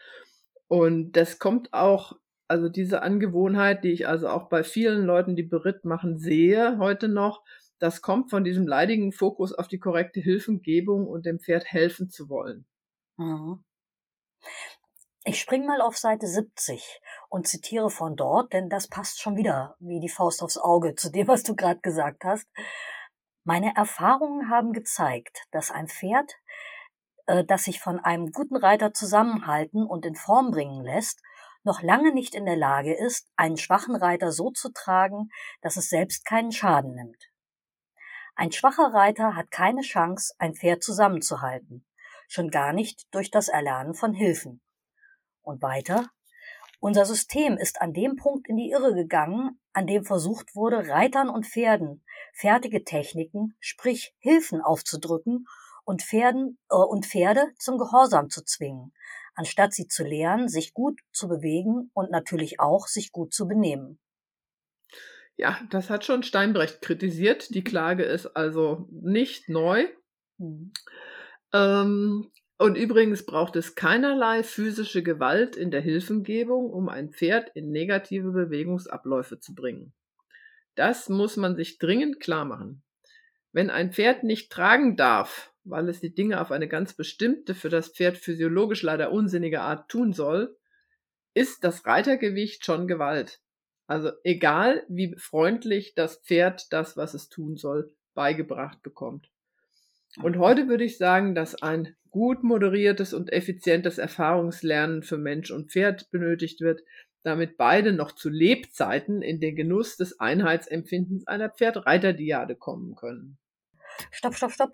Und 0.69 1.13
das 1.13 1.39
kommt 1.39 1.73
auch, 1.73 2.13
also 2.47 2.69
diese 2.69 3.03
Angewohnheit, 3.03 3.85
die 3.85 3.93
ich 3.93 4.07
also 4.07 4.29
auch 4.29 4.49
bei 4.49 4.63
vielen 4.63 5.05
Leuten, 5.05 5.35
die 5.35 5.43
Beritt 5.43 5.85
machen, 5.85 6.19
sehe 6.19 6.79
heute 6.79 7.09
noch, 7.09 7.43
das 7.79 8.03
kommt 8.03 8.31
von 8.31 8.45
diesem 8.45 8.67
leidigen 8.67 9.13
Fokus 9.13 9.53
auf 9.53 9.69
die 9.69 9.79
korrekte 9.79 10.21
Hilfengebung 10.21 11.07
und 11.07 11.27
dem 11.27 11.41
Pferd 11.41 11.65
helfen 11.65 12.11
zu 12.11 12.29
wollen. 12.29 12.67
Mhm. 13.17 13.65
Ich 15.25 15.41
spring 15.41 15.67
mal 15.67 15.81
auf 15.81 15.97
Seite 15.97 16.27
70 16.27 17.01
und 17.29 17.49
zitiere 17.49 17.91
von 17.91 18.15
dort, 18.15 18.53
denn 18.53 18.69
das 18.69 18.89
passt 18.89 19.21
schon 19.21 19.37
wieder 19.37 19.75
wie 19.81 20.01
die 20.01 20.09
Faust 20.09 20.43
aufs 20.43 20.59
Auge 20.59 20.95
zu 20.95 21.11
dem, 21.11 21.27
was 21.29 21.43
du 21.43 21.57
gerade 21.57 21.81
gesagt 21.81 22.25
hast. 22.25 22.47
Meine 23.49 23.77
Erfahrungen 23.77 24.51
haben 24.51 24.73
gezeigt, 24.73 25.45
dass 25.53 25.71
ein 25.71 25.87
Pferd, 25.87 26.35
äh, 27.27 27.45
das 27.45 27.63
sich 27.63 27.79
von 27.79 28.01
einem 28.01 28.33
guten 28.33 28.57
Reiter 28.57 28.93
zusammenhalten 28.93 29.87
und 29.87 30.05
in 30.05 30.17
Form 30.17 30.51
bringen 30.51 30.83
lässt, 30.83 31.23
noch 31.63 31.81
lange 31.81 32.13
nicht 32.13 32.35
in 32.35 32.45
der 32.45 32.57
Lage 32.57 32.93
ist, 32.93 33.31
einen 33.37 33.57
schwachen 33.57 33.95
Reiter 33.95 34.33
so 34.33 34.51
zu 34.51 34.73
tragen, 34.73 35.29
dass 35.61 35.77
es 35.77 35.89
selbst 35.89 36.25
keinen 36.25 36.51
Schaden 36.51 36.97
nimmt. 36.97 37.31
Ein 38.35 38.51
schwacher 38.51 38.93
Reiter 38.93 39.37
hat 39.37 39.53
keine 39.53 39.83
Chance, 39.83 40.35
ein 40.39 40.57
Pferd 40.57 40.83
zusammenzuhalten, 40.83 41.87
schon 42.27 42.51
gar 42.51 42.73
nicht 42.73 43.07
durch 43.15 43.31
das 43.31 43.47
Erlernen 43.47 43.95
von 43.95 44.13
Hilfen. 44.13 44.61
Und 45.43 45.63
weiter, 45.63 46.11
unser 46.87 47.05
System 47.05 47.59
ist 47.59 47.81
an 47.81 47.93
dem 47.93 48.15
Punkt 48.15 48.47
in 48.49 48.57
die 48.57 48.71
Irre 48.71 48.95
gegangen, 48.95 49.59
an 49.73 49.89
dem 49.89 50.05
versucht 50.05 50.55
wurde, 50.55 50.89
Reitern 50.89 51.29
und 51.29 51.45
Pferden 51.45 52.05
fertige 52.33 52.85
Techniken, 52.85 53.57
sprich 53.59 54.15
Hilfen 54.21 54.61
aufzudrücken 54.61 55.47
und, 55.85 56.03
Pferden, 56.03 56.61
äh, 56.71 56.77
und 56.77 57.05
Pferde 57.05 57.49
zum 57.59 57.77
Gehorsam 57.77 58.31
zu 58.31 58.45
zwingen, 58.45 58.93
anstatt 59.35 59.75
sie 59.75 59.89
zu 59.89 60.05
lehren, 60.05 60.49
sich 60.49 60.75
gut 60.75 61.01
zu 61.11 61.27
bewegen 61.27 61.91
und 61.93 62.13
natürlich 62.13 62.61
auch 62.61 62.87
sich 62.87 63.11
gut 63.11 63.35
zu 63.35 63.49
benehmen. 63.49 63.99
Ja, 65.37 65.59
das 65.71 65.91
hat 65.91 66.05
schon 66.05 66.23
Steinbrecht 66.23 66.83
kritisiert. 66.83 67.53
Die 67.53 67.65
Klage 67.65 68.05
ist 68.05 68.27
also 68.37 68.87
nicht 68.93 69.49
neu. 69.49 69.89
Hm. 70.39 70.73
Ähm, 71.53 72.31
und 72.59 72.77
übrigens 72.77 73.27
braucht 73.27 73.57
es 73.57 73.75
keinerlei 73.75 74.43
physische 74.43 75.03
Gewalt 75.03 75.57
in 75.57 75.71
der 75.71 75.83
Hilfengebung, 75.83 76.71
um 76.71 76.89
ein 76.89 77.11
Pferd 77.11 77.51
in 77.55 77.71
negative 77.71 78.31
Bewegungsabläufe 78.31 79.39
zu 79.39 79.55
bringen. 79.55 79.93
Das 80.75 81.09
muss 81.09 81.37
man 81.37 81.57
sich 81.57 81.79
dringend 81.79 82.21
klar 82.21 82.45
machen. 82.45 82.83
Wenn 83.53 83.71
ein 83.71 83.93
Pferd 83.93 84.25
nicht 84.25 84.51
tragen 84.51 84.97
darf, 84.97 85.53
weil 85.65 85.89
es 85.89 86.01
die 86.01 86.15
Dinge 86.15 86.41
auf 86.41 86.51
eine 86.51 86.69
ganz 86.69 86.95
bestimmte, 86.95 87.55
für 87.55 87.69
das 87.69 87.89
Pferd 87.89 88.17
physiologisch 88.17 88.83
leider 88.83 89.13
unsinnige 89.13 89.61
Art 89.61 89.91
tun 89.91 90.13
soll, 90.13 90.57
ist 91.35 91.65
das 91.65 91.85
Reitergewicht 91.85 92.65
schon 92.65 92.87
Gewalt. 92.87 93.41
Also 93.87 94.13
egal, 94.25 94.85
wie 94.89 95.15
freundlich 95.17 95.95
das 95.95 96.17
Pferd 96.23 96.73
das, 96.73 96.97
was 96.97 97.15
es 97.15 97.29
tun 97.29 97.57
soll, 97.57 97.95
beigebracht 98.15 98.83
bekommt. 98.83 99.31
Und 100.23 100.39
heute 100.39 100.69
würde 100.69 100.85
ich 100.85 100.99
sagen, 100.99 101.35
dass 101.35 101.63
ein 101.63 101.95
gut 102.11 102.43
moderiertes 102.43 103.13
und 103.13 103.33
effizientes 103.33 103.99
Erfahrungslernen 103.99 105.03
für 105.03 105.19
Mensch 105.19 105.51
und 105.51 105.71
Pferd 105.71 106.11
benötigt 106.11 106.61
wird, 106.61 106.81
damit 107.23 107.57
beide 107.57 107.93
noch 107.93 108.13
zu 108.13 108.31
Lebzeiten 108.31 109.21
in 109.21 109.41
den 109.41 109.57
Genuss 109.57 109.97
des 109.97 110.21
Einheitsempfindens 110.21 111.27
einer 111.27 111.51
Pferd-Reiter-Diade 111.51 112.57
kommen 112.57 112.95
können. 112.95 113.39
Stopp, 114.11 114.35
stopp, 114.35 114.53
stopp. 114.53 114.73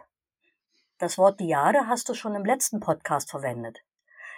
Das 0.99 1.19
Wort 1.19 1.41
Diade 1.41 1.87
hast 1.89 2.09
du 2.09 2.15
schon 2.15 2.35
im 2.35 2.45
letzten 2.45 2.79
Podcast 2.79 3.31
verwendet. 3.31 3.81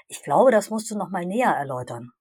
Ich 0.09 0.23
glaube, 0.23 0.51
das 0.51 0.71
musst 0.71 0.91
du 0.91 0.97
noch 0.97 1.11
mal 1.11 1.27
näher 1.27 1.51
erläutern. 1.51 2.13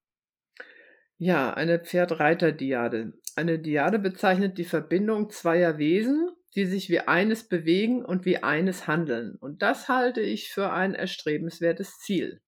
Ja, 1.17 1.53
eine 1.53 1.79
Pferd-Reiter-Diade. 1.79 3.13
Eine 3.35 3.59
Diade 3.59 3.99
bezeichnet 3.99 4.57
die 4.57 4.65
Verbindung 4.65 5.29
zweier 5.29 5.77
Wesen, 5.77 6.31
die 6.55 6.65
sich 6.65 6.89
wie 6.89 6.99
eines 6.99 7.47
bewegen 7.47 8.03
und 8.05 8.25
wie 8.25 8.43
eines 8.43 8.87
handeln. 8.87 9.35
Und 9.39 9.61
das 9.61 9.89
halte 9.89 10.21
ich 10.21 10.49
für 10.49 10.71
ein 10.71 10.93
erstrebenswertes 10.93 11.97
Ziel. 11.99 12.41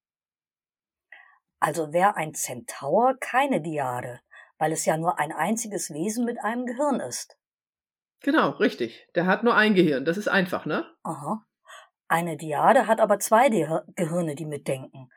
Also 1.60 1.94
wäre 1.94 2.16
ein 2.16 2.34
Zentaur 2.34 3.16
keine 3.20 3.62
Diade, 3.62 4.20
weil 4.58 4.72
es 4.72 4.86
ja 4.86 4.98
nur 4.98 5.20
ein 5.20 5.32
einziges 5.32 5.90
Wesen 5.92 6.26
mit 6.26 6.38
einem 6.44 6.66
Gehirn 6.66 7.00
ist. 7.00 7.38
Genau, 8.22 8.52
richtig. 8.52 9.08
Der 9.16 9.26
hat 9.26 9.44
nur 9.44 9.56
ein 9.56 9.76
Gehirn. 9.76 10.06
Das 10.06 10.18
ist 10.18 10.28
einfach, 10.28 10.66
ne? 10.66 10.86
Aha. 11.04 11.46
Eine 12.08 12.38
Diade 12.38 12.88
hat 12.88 13.00
aber 13.00 13.20
zwei 13.20 13.50
Gehirne, 13.50 14.36
die 14.36 14.46
mitdenken 14.46 15.10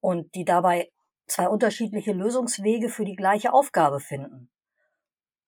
und 0.00 0.34
die 0.34 0.44
dabei 0.44 0.90
zwei 1.26 1.48
unterschiedliche 1.48 2.12
Lösungswege 2.12 2.90
für 2.90 3.04
die 3.04 3.16
gleiche 3.16 3.52
Aufgabe 3.52 4.00
finden. 4.00 4.50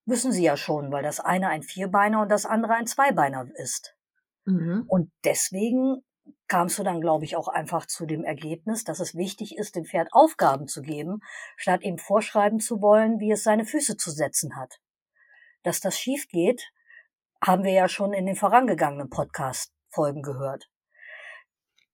Wissen 0.07 0.31
Sie 0.33 0.45
ja 0.45 0.57
schon, 0.57 0.93
weil 0.93 1.03
das 1.03 1.21
eine 1.21 1.49
ein 1.49 1.63
Vierbeiner 1.63 2.23
und 2.23 2.31
das 2.31 2.47
andere 2.47 2.75
ein 2.75 2.87
Zweibeiner 2.87 3.49
ist. 3.57 3.97
Mhm. 4.45 4.85
Und 4.87 5.11
deswegen 5.25 6.05
kamst 6.49 6.79
du 6.79 6.85
dann, 6.85 7.01
glaube 7.01 7.25
ich, 7.25 7.37
auch 7.37 7.49
einfach 7.49 7.87
zu 7.87 8.07
dem 8.07 8.25
Ergebnis, 8.25 8.85
dass 8.85 9.01
es 9.01 9.17
wichtig 9.17 9.57
ist, 9.57 9.75
dem 9.75 9.85
Pferd 9.85 10.09
Aufgaben 10.13 10.69
zu 10.69 10.81
geben, 10.81 11.21
statt 11.57 11.83
ihm 11.83 11.99
vorschreiben 11.99 12.61
zu 12.61 12.81
wollen, 12.81 13.19
wie 13.19 13.33
es 13.33 13.43
seine 13.43 13.65
Füße 13.65 13.97
zu 13.97 14.11
setzen 14.13 14.57
hat. 14.57 14.81
Dass 15.65 15.81
das 15.81 15.99
schief 15.99 16.29
geht, 16.29 16.71
haben 17.45 17.65
wir 17.65 17.73
ja 17.73 17.89
schon 17.89 18.13
in 18.13 18.27
den 18.27 18.37
vorangegangenen 18.37 19.11
Podcast-Folgen 19.11 20.23
gehört. 20.23 20.71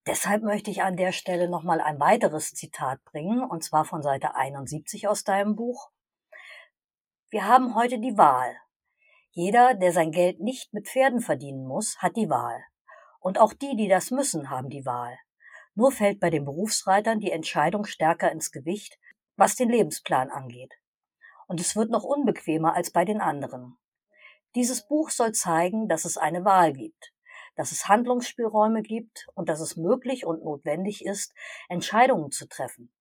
Deshalb 0.06 0.42
möchte 0.42 0.70
ich 0.70 0.82
an 0.82 0.96
der 0.96 1.12
Stelle 1.12 1.48
nochmal 1.48 1.80
ein 1.80 1.98
weiteres 2.00 2.52
Zitat 2.52 3.02
bringen, 3.04 3.42
und 3.42 3.64
zwar 3.64 3.84
von 3.84 4.02
Seite 4.02 4.34
71 4.34 5.08
aus 5.08 5.24
deinem 5.24 5.56
Buch. 5.56 5.90
Wir 7.32 7.46
haben 7.46 7.74
heute 7.74 7.98
die 7.98 8.18
Wahl. 8.18 8.54
Jeder, 9.30 9.72
der 9.72 9.92
sein 9.92 10.10
Geld 10.10 10.40
nicht 10.40 10.74
mit 10.74 10.86
Pferden 10.86 11.22
verdienen 11.22 11.66
muss, 11.66 11.96
hat 11.96 12.14
die 12.14 12.28
Wahl. 12.28 12.62
Und 13.20 13.40
auch 13.40 13.54
die, 13.54 13.74
die 13.74 13.88
das 13.88 14.10
müssen, 14.10 14.50
haben 14.50 14.68
die 14.68 14.84
Wahl. 14.84 15.16
Nur 15.74 15.92
fällt 15.92 16.20
bei 16.20 16.28
den 16.28 16.44
Berufsreitern 16.44 17.20
die 17.20 17.30
Entscheidung 17.30 17.86
stärker 17.86 18.30
ins 18.30 18.52
Gewicht, 18.52 18.98
was 19.36 19.56
den 19.56 19.70
Lebensplan 19.70 20.30
angeht. 20.30 20.74
Und 21.48 21.58
es 21.58 21.74
wird 21.74 21.88
noch 21.88 22.04
unbequemer 22.04 22.74
als 22.74 22.90
bei 22.90 23.06
den 23.06 23.22
anderen. 23.22 23.78
Dieses 24.54 24.86
Buch 24.86 25.08
soll 25.08 25.32
zeigen, 25.32 25.88
dass 25.88 26.04
es 26.04 26.18
eine 26.18 26.44
Wahl 26.44 26.74
gibt, 26.74 27.14
dass 27.56 27.72
es 27.72 27.88
Handlungsspielräume 27.88 28.82
gibt 28.82 29.26
und 29.32 29.48
dass 29.48 29.60
es 29.60 29.78
möglich 29.78 30.26
und 30.26 30.44
notwendig 30.44 31.02
ist, 31.02 31.32
Entscheidungen 31.70 32.30
zu 32.30 32.46
treffen. 32.46 32.92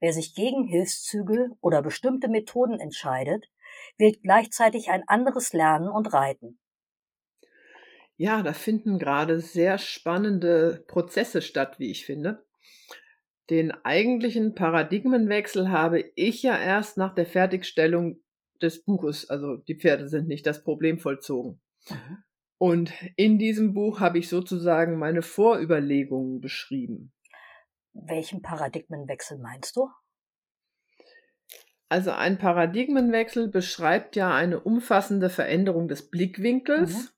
Wer 0.00 0.12
sich 0.12 0.34
gegen 0.34 0.64
Hilfszügel 0.64 1.52
oder 1.60 1.82
bestimmte 1.82 2.28
Methoden 2.28 2.80
entscheidet, 2.80 3.46
wählt 3.98 4.22
gleichzeitig 4.22 4.90
ein 4.90 5.04
anderes 5.06 5.52
Lernen 5.52 5.88
und 5.88 6.12
Reiten. 6.12 6.58
Ja, 8.16 8.42
da 8.42 8.52
finden 8.52 8.98
gerade 8.98 9.40
sehr 9.40 9.78
spannende 9.78 10.84
Prozesse 10.88 11.40
statt, 11.42 11.78
wie 11.78 11.90
ich 11.90 12.04
finde. 12.04 12.44
Den 13.48 13.72
eigentlichen 13.72 14.54
Paradigmenwechsel 14.54 15.70
habe 15.70 16.04
ich 16.14 16.42
ja 16.42 16.56
erst 16.58 16.96
nach 16.96 17.14
der 17.14 17.26
Fertigstellung 17.26 18.20
des 18.62 18.84
Buches, 18.84 19.28
also 19.28 19.56
die 19.56 19.74
Pferde 19.74 20.08
sind 20.08 20.28
nicht 20.28 20.46
das 20.46 20.62
Problem 20.62 20.98
vollzogen. 20.98 21.60
Mhm. 21.88 22.18
Und 22.58 22.92
in 23.16 23.38
diesem 23.38 23.72
Buch 23.72 24.00
habe 24.00 24.18
ich 24.18 24.28
sozusagen 24.28 24.98
meine 24.98 25.22
Vorüberlegungen 25.22 26.40
beschrieben. 26.40 27.12
Welchen 27.92 28.42
Paradigmenwechsel 28.42 29.38
meinst 29.38 29.76
du? 29.76 29.88
Also 31.88 32.12
ein 32.12 32.38
Paradigmenwechsel 32.38 33.48
beschreibt 33.48 34.14
ja 34.14 34.32
eine 34.32 34.60
umfassende 34.60 35.28
Veränderung 35.28 35.88
des 35.88 36.08
Blickwinkels 36.08 36.92
mhm. 36.92 37.08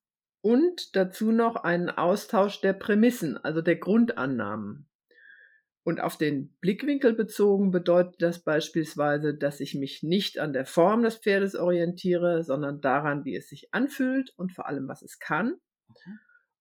und 0.40 0.96
dazu 0.96 1.30
noch 1.30 1.56
einen 1.56 1.90
Austausch 1.90 2.62
der 2.62 2.72
Prämissen, 2.72 3.36
also 3.36 3.60
der 3.60 3.76
Grundannahmen. 3.76 4.88
Und 5.84 6.00
auf 6.00 6.16
den 6.16 6.56
Blickwinkel 6.60 7.12
bezogen 7.12 7.70
bedeutet 7.70 8.22
das 8.22 8.42
beispielsweise, 8.44 9.36
dass 9.36 9.60
ich 9.60 9.74
mich 9.74 10.02
nicht 10.02 10.38
an 10.38 10.52
der 10.52 10.64
Form 10.64 11.02
des 11.02 11.16
Pferdes 11.16 11.56
orientiere, 11.56 12.44
sondern 12.44 12.80
daran, 12.80 13.24
wie 13.24 13.36
es 13.36 13.48
sich 13.48 13.74
anfühlt 13.74 14.32
und 14.36 14.52
vor 14.52 14.68
allem, 14.68 14.86
was 14.88 15.02
es 15.02 15.18
kann. 15.18 15.56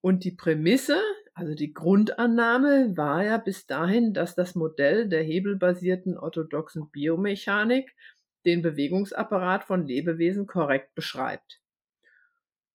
Und 0.01 0.23
die 0.23 0.31
Prämisse, 0.31 0.99
also 1.33 1.55
die 1.55 1.73
Grundannahme 1.73 2.95
war 2.97 3.23
ja 3.23 3.37
bis 3.37 3.65
dahin, 3.65 4.13
dass 4.13 4.35
das 4.35 4.55
Modell 4.55 5.07
der 5.07 5.23
hebelbasierten 5.23 6.17
orthodoxen 6.17 6.89
Biomechanik 6.91 7.95
den 8.45 8.61
Bewegungsapparat 8.61 9.63
von 9.63 9.87
Lebewesen 9.87 10.47
korrekt 10.47 10.93
beschreibt. 10.95 11.61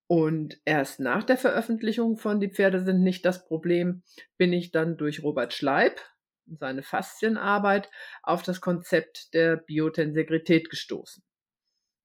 Und 0.08 0.60
erst 0.64 1.00
nach 1.00 1.24
der 1.24 1.36
Veröffentlichung 1.36 2.16
von 2.16 2.40
Die 2.40 2.48
Pferde 2.48 2.84
sind 2.84 3.02
nicht 3.02 3.24
das 3.24 3.44
Problem 3.44 4.02
bin 4.38 4.52
ich 4.52 4.70
dann 4.70 4.96
durch 4.96 5.22
Robert 5.22 5.52
Schleib 5.52 6.00
und 6.46 6.58
seine 6.60 6.82
Faszienarbeit 6.82 7.90
auf 8.22 8.42
das 8.42 8.60
Konzept 8.60 9.34
der 9.34 9.56
Biotensegrität 9.56 10.70
gestoßen. 10.70 11.24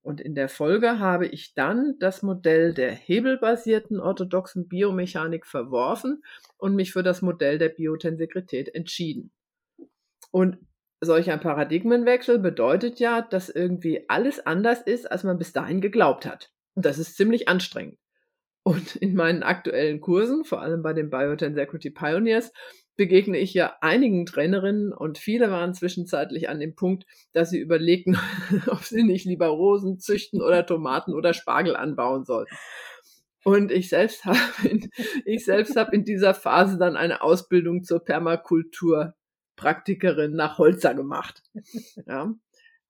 Und 0.03 0.19
in 0.19 0.33
der 0.33 0.49
Folge 0.49 0.99
habe 0.99 1.27
ich 1.27 1.53
dann 1.53 1.95
das 1.99 2.23
Modell 2.23 2.73
der 2.73 2.91
hebelbasierten 2.91 3.99
orthodoxen 3.99 4.67
Biomechanik 4.67 5.45
verworfen 5.45 6.23
und 6.57 6.75
mich 6.75 6.91
für 6.91 7.03
das 7.03 7.21
Modell 7.21 7.59
der 7.59 7.69
Biotensegrität 7.69 8.73
entschieden. 8.73 9.31
Und 10.31 10.57
solch 11.01 11.29
ein 11.31 11.39
Paradigmenwechsel 11.39 12.39
bedeutet 12.39 12.99
ja, 12.99 13.21
dass 13.21 13.49
irgendwie 13.49 14.05
alles 14.09 14.45
anders 14.45 14.81
ist, 14.81 15.11
als 15.11 15.23
man 15.23 15.37
bis 15.37 15.53
dahin 15.53 15.81
geglaubt 15.81 16.25
hat. 16.25 16.51
Und 16.73 16.85
das 16.85 16.97
ist 16.97 17.17
ziemlich 17.17 17.47
anstrengend. 17.47 17.97
Und 18.63 18.95
in 18.95 19.15
meinen 19.15 19.43
aktuellen 19.43 20.01
Kursen, 20.01 20.45
vor 20.45 20.61
allem 20.61 20.83
bei 20.83 20.93
den 20.93 21.09
Biotensegrity 21.09 21.89
Pioneers, 21.89 22.51
begegne 22.97 23.37
ich 23.37 23.53
ja 23.53 23.75
einigen 23.81 24.25
Trainerinnen 24.25 24.93
und 24.93 25.17
viele 25.17 25.49
waren 25.49 25.73
zwischenzeitlich 25.73 26.49
an 26.49 26.59
dem 26.59 26.75
Punkt, 26.75 27.05
dass 27.33 27.49
sie 27.49 27.59
überlegten, 27.59 28.17
ob 28.67 28.83
sie 28.83 29.03
nicht 29.03 29.25
lieber 29.25 29.47
Rosen 29.47 29.99
züchten 29.99 30.41
oder 30.41 30.65
Tomaten 30.65 31.13
oder 31.13 31.33
Spargel 31.33 31.75
anbauen 31.75 32.23
sollten. 32.25 32.55
Und 33.43 33.71
ich 33.71 33.89
selbst 33.89 34.25
habe 34.25 34.37
in, 34.63 34.89
ich 35.25 35.43
selbst 35.45 35.75
habe 35.75 35.95
in 35.95 36.05
dieser 36.05 36.35
Phase 36.35 36.77
dann 36.77 36.95
eine 36.95 37.21
Ausbildung 37.21 37.83
zur 37.83 38.03
Permakulturpraktikerin 38.03 40.33
nach 40.33 40.59
Holzer 40.59 40.93
gemacht. 40.93 41.41
Ja. 42.05 42.33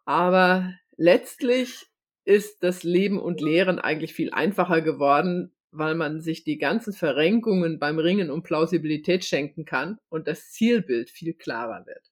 Aber 0.05 0.73
letztlich 0.97 1.87
ist 2.25 2.63
das 2.63 2.83
Leben 2.83 3.19
und 3.19 3.41
Lehren 3.41 3.79
eigentlich 3.79 4.13
viel 4.13 4.31
einfacher 4.31 4.81
geworden, 4.81 5.53
weil 5.71 5.95
man 5.95 6.21
sich 6.21 6.43
die 6.43 6.57
ganzen 6.57 6.93
Verrenkungen 6.93 7.79
beim 7.79 7.99
Ringen 7.99 8.29
um 8.29 8.43
Plausibilität 8.43 9.25
schenken 9.25 9.65
kann 9.65 9.97
und 10.09 10.27
das 10.27 10.51
Zielbild 10.51 11.09
viel 11.09 11.33
klarer 11.33 11.85
wird. 11.85 12.11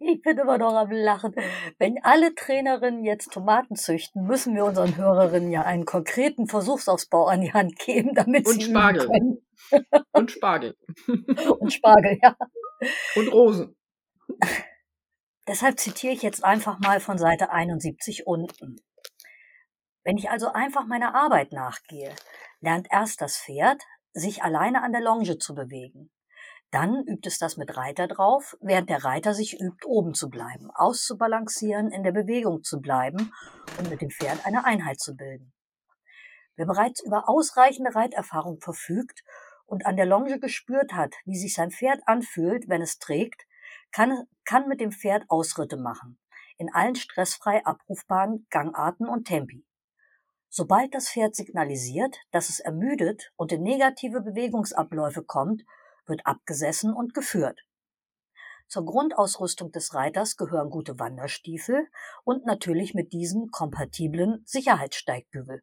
Ich 0.00 0.20
bin 0.20 0.38
immer 0.38 0.58
noch 0.58 0.74
am 0.74 0.90
Lachen. 0.90 1.34
Wenn 1.78 1.96
alle 2.02 2.34
Trainerinnen 2.34 3.04
jetzt 3.04 3.32
Tomaten 3.32 3.74
züchten, 3.74 4.26
müssen 4.26 4.54
wir 4.54 4.64
unseren 4.64 4.96
Hörerinnen 4.96 5.50
ja 5.50 5.62
einen 5.62 5.86
konkreten 5.86 6.46
Versuchsausbau 6.46 7.26
an 7.26 7.40
die 7.40 7.52
Hand 7.52 7.78
geben, 7.78 8.14
damit 8.14 8.46
und 8.46 8.54
sie 8.54 8.68
Spargel. 8.68 9.06
können. 9.06 9.38
Und 10.12 10.30
Spargel. 10.30 10.76
Und 11.58 11.72
Spargel, 11.72 12.18
ja. 12.22 12.36
Und 13.16 13.32
Rosen. 13.32 13.74
Deshalb 15.48 15.78
zitiere 15.80 16.12
ich 16.12 16.22
jetzt 16.22 16.44
einfach 16.44 16.78
mal 16.80 17.00
von 17.00 17.16
Seite 17.18 17.50
71 17.50 18.26
unten. 18.26 18.76
Wenn 20.06 20.18
ich 20.18 20.30
also 20.30 20.52
einfach 20.52 20.86
meiner 20.86 21.16
Arbeit 21.16 21.50
nachgehe, 21.50 22.14
lernt 22.60 22.86
erst 22.92 23.20
das 23.20 23.38
Pferd, 23.38 23.82
sich 24.12 24.44
alleine 24.44 24.84
an 24.84 24.92
der 24.92 25.00
Longe 25.00 25.38
zu 25.38 25.52
bewegen. 25.52 26.12
Dann 26.70 27.02
übt 27.08 27.28
es 27.28 27.38
das 27.38 27.56
mit 27.56 27.76
Reiter 27.76 28.06
drauf, 28.06 28.56
während 28.60 28.88
der 28.88 29.02
Reiter 29.02 29.34
sich 29.34 29.60
übt, 29.60 29.84
oben 29.84 30.14
zu 30.14 30.30
bleiben, 30.30 30.70
auszubalancieren, 30.72 31.90
in 31.90 32.04
der 32.04 32.12
Bewegung 32.12 32.62
zu 32.62 32.80
bleiben 32.80 33.32
und 33.78 33.90
mit 33.90 34.00
dem 34.00 34.10
Pferd 34.10 34.46
eine 34.46 34.64
Einheit 34.64 35.00
zu 35.00 35.16
bilden. 35.16 35.52
Wer 36.54 36.66
bereits 36.66 37.02
über 37.02 37.28
ausreichende 37.28 37.92
Reiterfahrung 37.96 38.60
verfügt 38.60 39.24
und 39.64 39.86
an 39.86 39.96
der 39.96 40.06
Longe 40.06 40.38
gespürt 40.38 40.92
hat, 40.92 41.16
wie 41.24 41.36
sich 41.36 41.52
sein 41.52 41.72
Pferd 41.72 41.98
anfühlt, 42.06 42.68
wenn 42.68 42.80
es 42.80 42.98
trägt, 42.98 43.44
kann, 43.90 44.28
kann 44.44 44.68
mit 44.68 44.80
dem 44.80 44.92
Pferd 44.92 45.24
Ausritte 45.28 45.76
machen, 45.76 46.20
in 46.58 46.72
allen 46.72 46.94
stressfrei 46.94 47.66
abrufbaren 47.66 48.46
Gangarten 48.50 49.08
und 49.08 49.24
Tempi. 49.24 49.66
Sobald 50.58 50.94
das 50.94 51.10
Pferd 51.10 51.36
signalisiert, 51.36 52.16
dass 52.30 52.48
es 52.48 52.60
ermüdet 52.60 53.30
und 53.36 53.52
in 53.52 53.62
negative 53.62 54.22
Bewegungsabläufe 54.22 55.22
kommt, 55.22 55.64
wird 56.06 56.24
abgesessen 56.24 56.94
und 56.94 57.12
geführt. 57.12 57.60
Zur 58.66 58.86
Grundausrüstung 58.86 59.70
des 59.70 59.92
Reiters 59.92 60.38
gehören 60.38 60.70
gute 60.70 60.98
Wanderstiefel 60.98 61.86
und 62.24 62.46
natürlich 62.46 62.94
mit 62.94 63.12
diesen 63.12 63.50
kompatiblen 63.50 64.44
Sicherheitssteigbügel. 64.46 65.62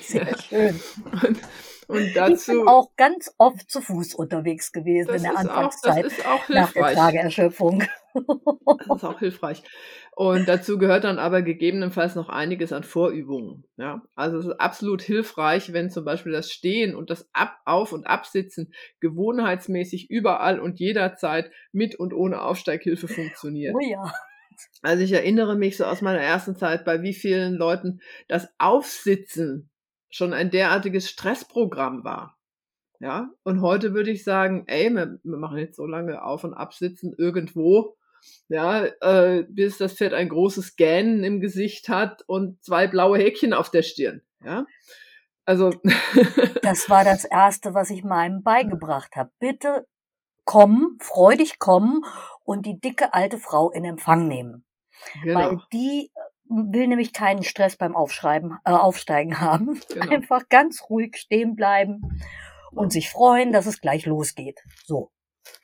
Sehr 0.00 0.38
schön. 0.38 0.80
Und, 1.22 1.40
und 1.88 2.16
dazu, 2.16 2.52
ich 2.52 2.58
bin 2.58 2.68
auch 2.68 2.94
ganz 2.96 3.34
oft 3.38 3.70
zu 3.70 3.80
Fuß 3.80 4.14
unterwegs 4.14 4.72
gewesen 4.72 5.14
in 5.14 5.22
der 5.22 5.36
Anfangszeit 5.36 6.06
auch, 6.26 6.48
nach 6.48 6.72
der 6.72 6.94
Trageerschöpfung. 6.94 7.84
Das 8.14 8.96
ist 8.96 9.04
auch 9.04 9.18
hilfreich. 9.18 9.62
Und 10.16 10.48
dazu 10.48 10.78
gehört 10.78 11.04
dann 11.04 11.18
aber 11.18 11.42
gegebenenfalls 11.42 12.14
noch 12.14 12.28
einiges 12.28 12.72
an 12.72 12.84
Vorübungen. 12.84 13.64
Ja, 13.76 14.02
also 14.14 14.38
es 14.38 14.46
ist 14.46 14.60
absolut 14.60 15.00
hilfreich, 15.00 15.72
wenn 15.72 15.90
zum 15.90 16.04
Beispiel 16.04 16.32
das 16.32 16.50
Stehen 16.50 16.94
und 16.94 17.10
das 17.10 17.28
Ab 17.32 17.56
Auf- 17.64 17.92
und 17.92 18.06
Absitzen 18.06 18.72
gewohnheitsmäßig 19.00 20.10
überall 20.10 20.60
und 20.60 20.78
jederzeit 20.78 21.50
mit 21.72 21.94
und 21.94 22.12
ohne 22.12 22.42
Aufsteighilfe 22.42 23.08
funktioniert. 23.08 23.74
Oh 23.74 23.80
ja. 23.80 24.12
Also 24.82 25.02
ich 25.02 25.12
erinnere 25.12 25.56
mich 25.56 25.76
so 25.76 25.84
aus 25.84 26.02
meiner 26.02 26.20
ersten 26.20 26.56
Zeit, 26.56 26.84
bei 26.84 27.02
wie 27.02 27.14
vielen 27.14 27.54
Leuten 27.54 28.00
das 28.28 28.48
Aufsitzen 28.58 29.69
schon 30.10 30.32
ein 30.32 30.50
derartiges 30.50 31.08
Stressprogramm 31.08 32.04
war. 32.04 32.36
Ja, 32.98 33.30
und 33.44 33.62
heute 33.62 33.94
würde 33.94 34.10
ich 34.10 34.24
sagen, 34.24 34.64
ey, 34.66 34.90
wir, 34.90 35.18
wir 35.22 35.36
machen 35.38 35.56
jetzt 35.56 35.76
so 35.76 35.86
lange 35.86 36.22
Auf- 36.22 36.44
und 36.44 36.52
Absitzen 36.52 37.14
irgendwo, 37.16 37.96
ja, 38.48 38.84
äh, 38.84 39.46
bis 39.48 39.78
das 39.78 39.94
Pferd 39.94 40.12
ein 40.12 40.28
großes 40.28 40.76
Gähnen 40.76 41.24
im 41.24 41.40
Gesicht 41.40 41.88
hat 41.88 42.22
und 42.26 42.62
zwei 42.62 42.86
blaue 42.86 43.18
Häkchen 43.18 43.54
auf 43.54 43.70
der 43.70 43.82
Stirn. 43.82 44.20
Ja, 44.44 44.66
also. 45.46 45.72
das 46.62 46.90
war 46.90 47.04
das 47.04 47.24
Erste, 47.24 47.72
was 47.72 47.88
ich 47.88 48.04
meinem 48.04 48.42
beigebracht 48.42 49.16
habe. 49.16 49.30
Bitte 49.38 49.86
kommen, 50.44 50.98
freudig 51.00 51.58
kommen 51.58 52.04
und 52.44 52.66
die 52.66 52.80
dicke 52.80 53.14
alte 53.14 53.38
Frau 53.38 53.70
in 53.70 53.84
Empfang 53.84 54.28
nehmen. 54.28 54.64
Genau. 55.22 55.38
Weil 55.38 55.58
die 55.72 56.10
will 56.50 56.88
nämlich 56.88 57.12
keinen 57.12 57.42
Stress 57.42 57.76
beim 57.76 57.94
Aufschreiben, 57.94 58.58
äh, 58.64 58.72
Aufsteigen 58.72 59.40
haben. 59.40 59.80
Genau. 59.88 60.10
Einfach 60.10 60.48
ganz 60.48 60.82
ruhig 60.90 61.16
stehen 61.16 61.54
bleiben 61.54 62.20
und 62.72 62.92
sich 62.92 63.08
freuen, 63.08 63.52
dass 63.52 63.66
es 63.66 63.80
gleich 63.80 64.06
losgeht. 64.06 64.60
So. 64.84 65.10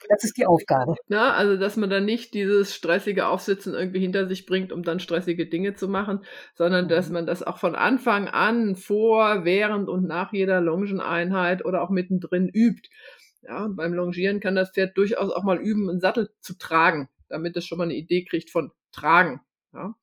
Das 0.09 0.25
ist 0.25 0.37
die 0.37 0.46
Aufgabe. 0.46 0.94
Ja, 1.09 1.33
also 1.33 1.57
dass 1.57 1.77
man 1.77 1.90
dann 1.90 2.05
nicht 2.05 2.35
dieses 2.35 2.75
stressige 2.75 3.27
Aufsitzen 3.27 3.75
irgendwie 3.75 4.01
hinter 4.01 4.27
sich 4.27 4.46
bringt, 4.46 4.72
um 4.72 4.83
dann 4.83 5.01
stressige 5.01 5.46
Dinge 5.46 5.75
zu 5.75 5.88
machen, 5.88 6.25
sondern 6.55 6.88
dass 6.88 7.09
mhm. 7.09 7.14
man 7.14 7.27
das 7.27 7.42
auch 7.42 7.59
von 7.59 7.75
Anfang 7.75 8.29
an 8.29 8.77
vor, 8.77 9.44
während 9.44 9.88
und 9.88 10.07
nach 10.07 10.33
jeder 10.33 10.61
Longeneinheit 10.61 11.64
oder 11.64 11.83
auch 11.83 11.90
mittendrin 11.90 12.49
übt. 12.49 12.88
Ja, 13.42 13.68
beim 13.68 13.94
Longieren 13.94 14.40
kann 14.40 14.57
das 14.57 14.70
Pferd 14.70 14.96
durchaus 14.96 15.31
auch 15.31 15.44
mal 15.44 15.59
üben, 15.59 15.88
einen 15.88 16.01
Sattel 16.01 16.31
zu 16.40 16.59
tragen, 16.59 17.09
damit 17.29 17.57
es 17.57 17.66
schon 17.66 17.79
mal 17.79 17.85
eine 17.85 17.94
Idee 17.94 18.25
kriegt 18.25 18.51
von 18.51 18.72
tragen. 18.92 19.40
Ja. 19.72 19.94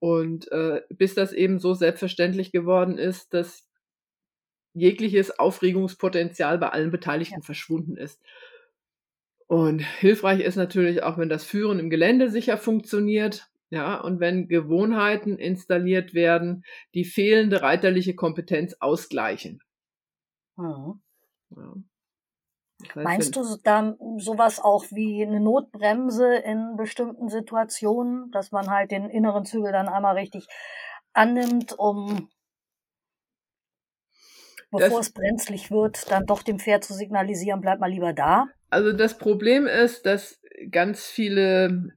Und 0.00 0.50
äh, 0.50 0.82
bis 0.88 1.14
das 1.14 1.32
eben 1.32 1.58
so 1.58 1.74
selbstverständlich 1.74 2.52
geworden 2.52 2.98
ist, 2.98 3.32
dass 3.34 3.68
jegliches 4.72 5.38
Aufregungspotenzial 5.38 6.58
bei 6.58 6.70
allen 6.70 6.90
Beteiligten 6.90 7.40
ja. 7.40 7.44
verschwunden 7.44 7.96
ist. 7.96 8.20
Und 9.46 9.80
hilfreich 9.80 10.40
ist 10.40 10.56
natürlich 10.56 11.02
auch, 11.02 11.18
wenn 11.18 11.28
das 11.28 11.44
Führen 11.44 11.78
im 11.78 11.90
Gelände 11.90 12.30
sicher 12.30 12.56
funktioniert, 12.56 13.50
ja, 13.70 14.00
und 14.00 14.18
wenn 14.18 14.48
Gewohnheiten 14.48 15.38
installiert 15.38 16.12
werden, 16.12 16.64
die 16.94 17.04
fehlende 17.04 17.62
reiterliche 17.62 18.14
Kompetenz 18.14 18.76
ausgleichen. 18.80 19.60
Mhm. 20.56 21.00
Ja. 21.50 21.74
Meinst 22.94 23.36
du 23.36 23.44
da 23.62 23.96
sowas 24.18 24.60
auch 24.60 24.84
wie 24.90 25.24
eine 25.24 25.40
Notbremse 25.40 26.36
in 26.36 26.76
bestimmten 26.76 27.28
Situationen, 27.28 28.30
dass 28.30 28.52
man 28.52 28.70
halt 28.70 28.90
den 28.90 29.10
inneren 29.10 29.44
Zügel 29.44 29.72
dann 29.72 29.88
einmal 29.88 30.16
richtig 30.16 30.46
annimmt, 31.12 31.78
um 31.78 32.28
bevor 34.70 34.98
das, 34.98 35.08
es 35.08 35.12
brenzlig 35.12 35.70
wird, 35.70 36.10
dann 36.10 36.26
doch 36.26 36.42
dem 36.42 36.58
Pferd 36.58 36.84
zu 36.84 36.94
signalisieren, 36.94 37.60
bleib 37.60 37.80
mal 37.80 37.90
lieber 37.90 38.12
da? 38.12 38.46
Also 38.70 38.92
das 38.92 39.18
Problem 39.18 39.66
ist, 39.66 40.06
dass 40.06 40.40
ganz 40.70 41.06
viele 41.06 41.92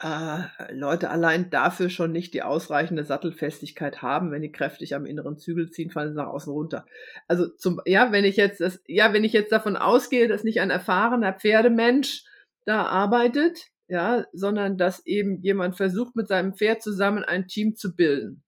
äh, 0.00 0.72
Leute 0.72 1.10
allein 1.10 1.50
dafür 1.50 1.90
schon 1.90 2.12
nicht 2.12 2.34
die 2.34 2.42
ausreichende 2.42 3.04
Sattelfestigkeit 3.04 4.02
haben, 4.02 4.30
wenn 4.30 4.42
die 4.42 4.52
kräftig 4.52 4.94
am 4.94 5.06
inneren 5.06 5.38
Zügel 5.38 5.70
ziehen, 5.70 5.90
fallen 5.90 6.10
sie 6.10 6.16
nach 6.16 6.28
außen 6.28 6.52
runter. 6.52 6.86
Also 7.28 7.48
zum, 7.48 7.80
ja, 7.84 8.12
wenn 8.12 8.24
ich 8.24 8.36
jetzt 8.36 8.60
das, 8.60 8.82
ja, 8.86 9.12
wenn 9.12 9.24
ich 9.24 9.32
jetzt 9.32 9.52
davon 9.52 9.76
ausgehe, 9.76 10.28
dass 10.28 10.44
nicht 10.44 10.60
ein 10.60 10.70
erfahrener 10.70 11.32
Pferdemensch 11.32 12.24
da 12.64 12.86
arbeitet, 12.86 13.68
ja, 13.88 14.24
sondern 14.32 14.76
dass 14.78 15.06
eben 15.06 15.40
jemand 15.42 15.76
versucht, 15.76 16.16
mit 16.16 16.28
seinem 16.28 16.54
Pferd 16.54 16.82
zusammen 16.82 17.22
ein 17.24 17.46
Team 17.46 17.76
zu 17.76 17.94
bilden. 17.94 18.42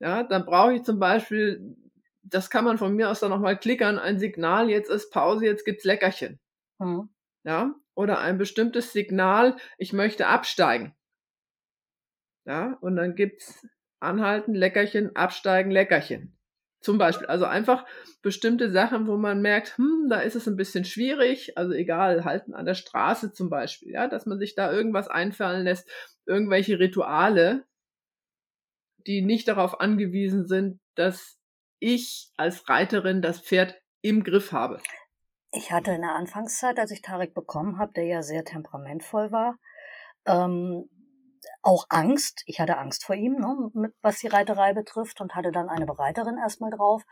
Ja, 0.00 0.24
dann 0.24 0.44
brauche 0.44 0.74
ich 0.74 0.82
zum 0.82 0.98
Beispiel, 0.98 1.76
das 2.22 2.50
kann 2.50 2.64
man 2.64 2.78
von 2.78 2.94
mir 2.94 3.10
aus 3.10 3.20
dann 3.20 3.30
nochmal 3.30 3.58
klickern, 3.58 3.98
ein 3.98 4.18
Signal, 4.18 4.70
jetzt 4.70 4.90
ist 4.90 5.10
Pause, 5.12 5.44
jetzt 5.44 5.64
gibt's 5.64 5.84
Leckerchen. 5.84 6.40
Mhm. 6.80 7.10
Ja, 7.44 7.74
oder 7.94 8.18
ein 8.20 8.38
bestimmtes 8.38 8.92
Signal, 8.92 9.56
ich 9.78 9.92
möchte 9.92 10.26
absteigen. 10.26 10.94
Ja, 12.46 12.76
und 12.80 12.96
dann 12.96 13.14
gibt's 13.14 13.66
anhalten, 14.00 14.54
Leckerchen, 14.54 15.16
absteigen, 15.16 15.70
Leckerchen. 15.70 16.36
Zum 16.80 16.98
Beispiel, 16.98 17.26
also 17.26 17.46
einfach 17.46 17.86
bestimmte 18.20 18.70
Sachen, 18.70 19.06
wo 19.06 19.16
man 19.16 19.40
merkt, 19.40 19.78
hm, 19.78 20.08
da 20.10 20.20
ist 20.20 20.34
es 20.34 20.46
ein 20.46 20.56
bisschen 20.56 20.84
schwierig, 20.84 21.56
also 21.56 21.72
egal, 21.72 22.24
halten 22.26 22.52
an 22.52 22.66
der 22.66 22.74
Straße 22.74 23.32
zum 23.32 23.48
Beispiel, 23.48 23.92
ja, 23.92 24.06
dass 24.06 24.26
man 24.26 24.38
sich 24.38 24.54
da 24.54 24.70
irgendwas 24.70 25.08
einfallen 25.08 25.64
lässt, 25.64 25.88
irgendwelche 26.26 26.78
Rituale, 26.78 27.64
die 29.06 29.22
nicht 29.22 29.48
darauf 29.48 29.80
angewiesen 29.80 30.46
sind, 30.46 30.78
dass 30.94 31.38
ich 31.78 32.30
als 32.36 32.68
Reiterin 32.68 33.22
das 33.22 33.40
Pferd 33.40 33.80
im 34.02 34.22
Griff 34.22 34.52
habe. 34.52 34.80
Ich 35.56 35.70
hatte 35.70 35.92
in 35.92 36.00
der 36.00 36.16
Anfangszeit, 36.16 36.80
als 36.80 36.90
ich 36.90 37.00
Tarek 37.00 37.32
bekommen 37.32 37.78
habe, 37.78 37.92
der 37.92 38.04
ja 38.04 38.22
sehr 38.22 38.44
temperamentvoll 38.44 39.30
war, 39.30 39.56
ähm, 40.26 40.90
auch 41.62 41.86
Angst. 41.90 42.42
Ich 42.46 42.58
hatte 42.58 42.76
Angst 42.76 43.04
vor 43.04 43.14
ihm, 43.14 43.34
ne, 43.34 43.70
mit, 43.72 43.94
was 44.02 44.18
die 44.18 44.26
Reiterei 44.26 44.72
betrifft 44.72 45.20
und 45.20 45.36
hatte 45.36 45.52
dann 45.52 45.68
eine 45.68 45.86
Bereiterin 45.86 46.38
erstmal 46.38 46.70
drauf. 46.70 47.04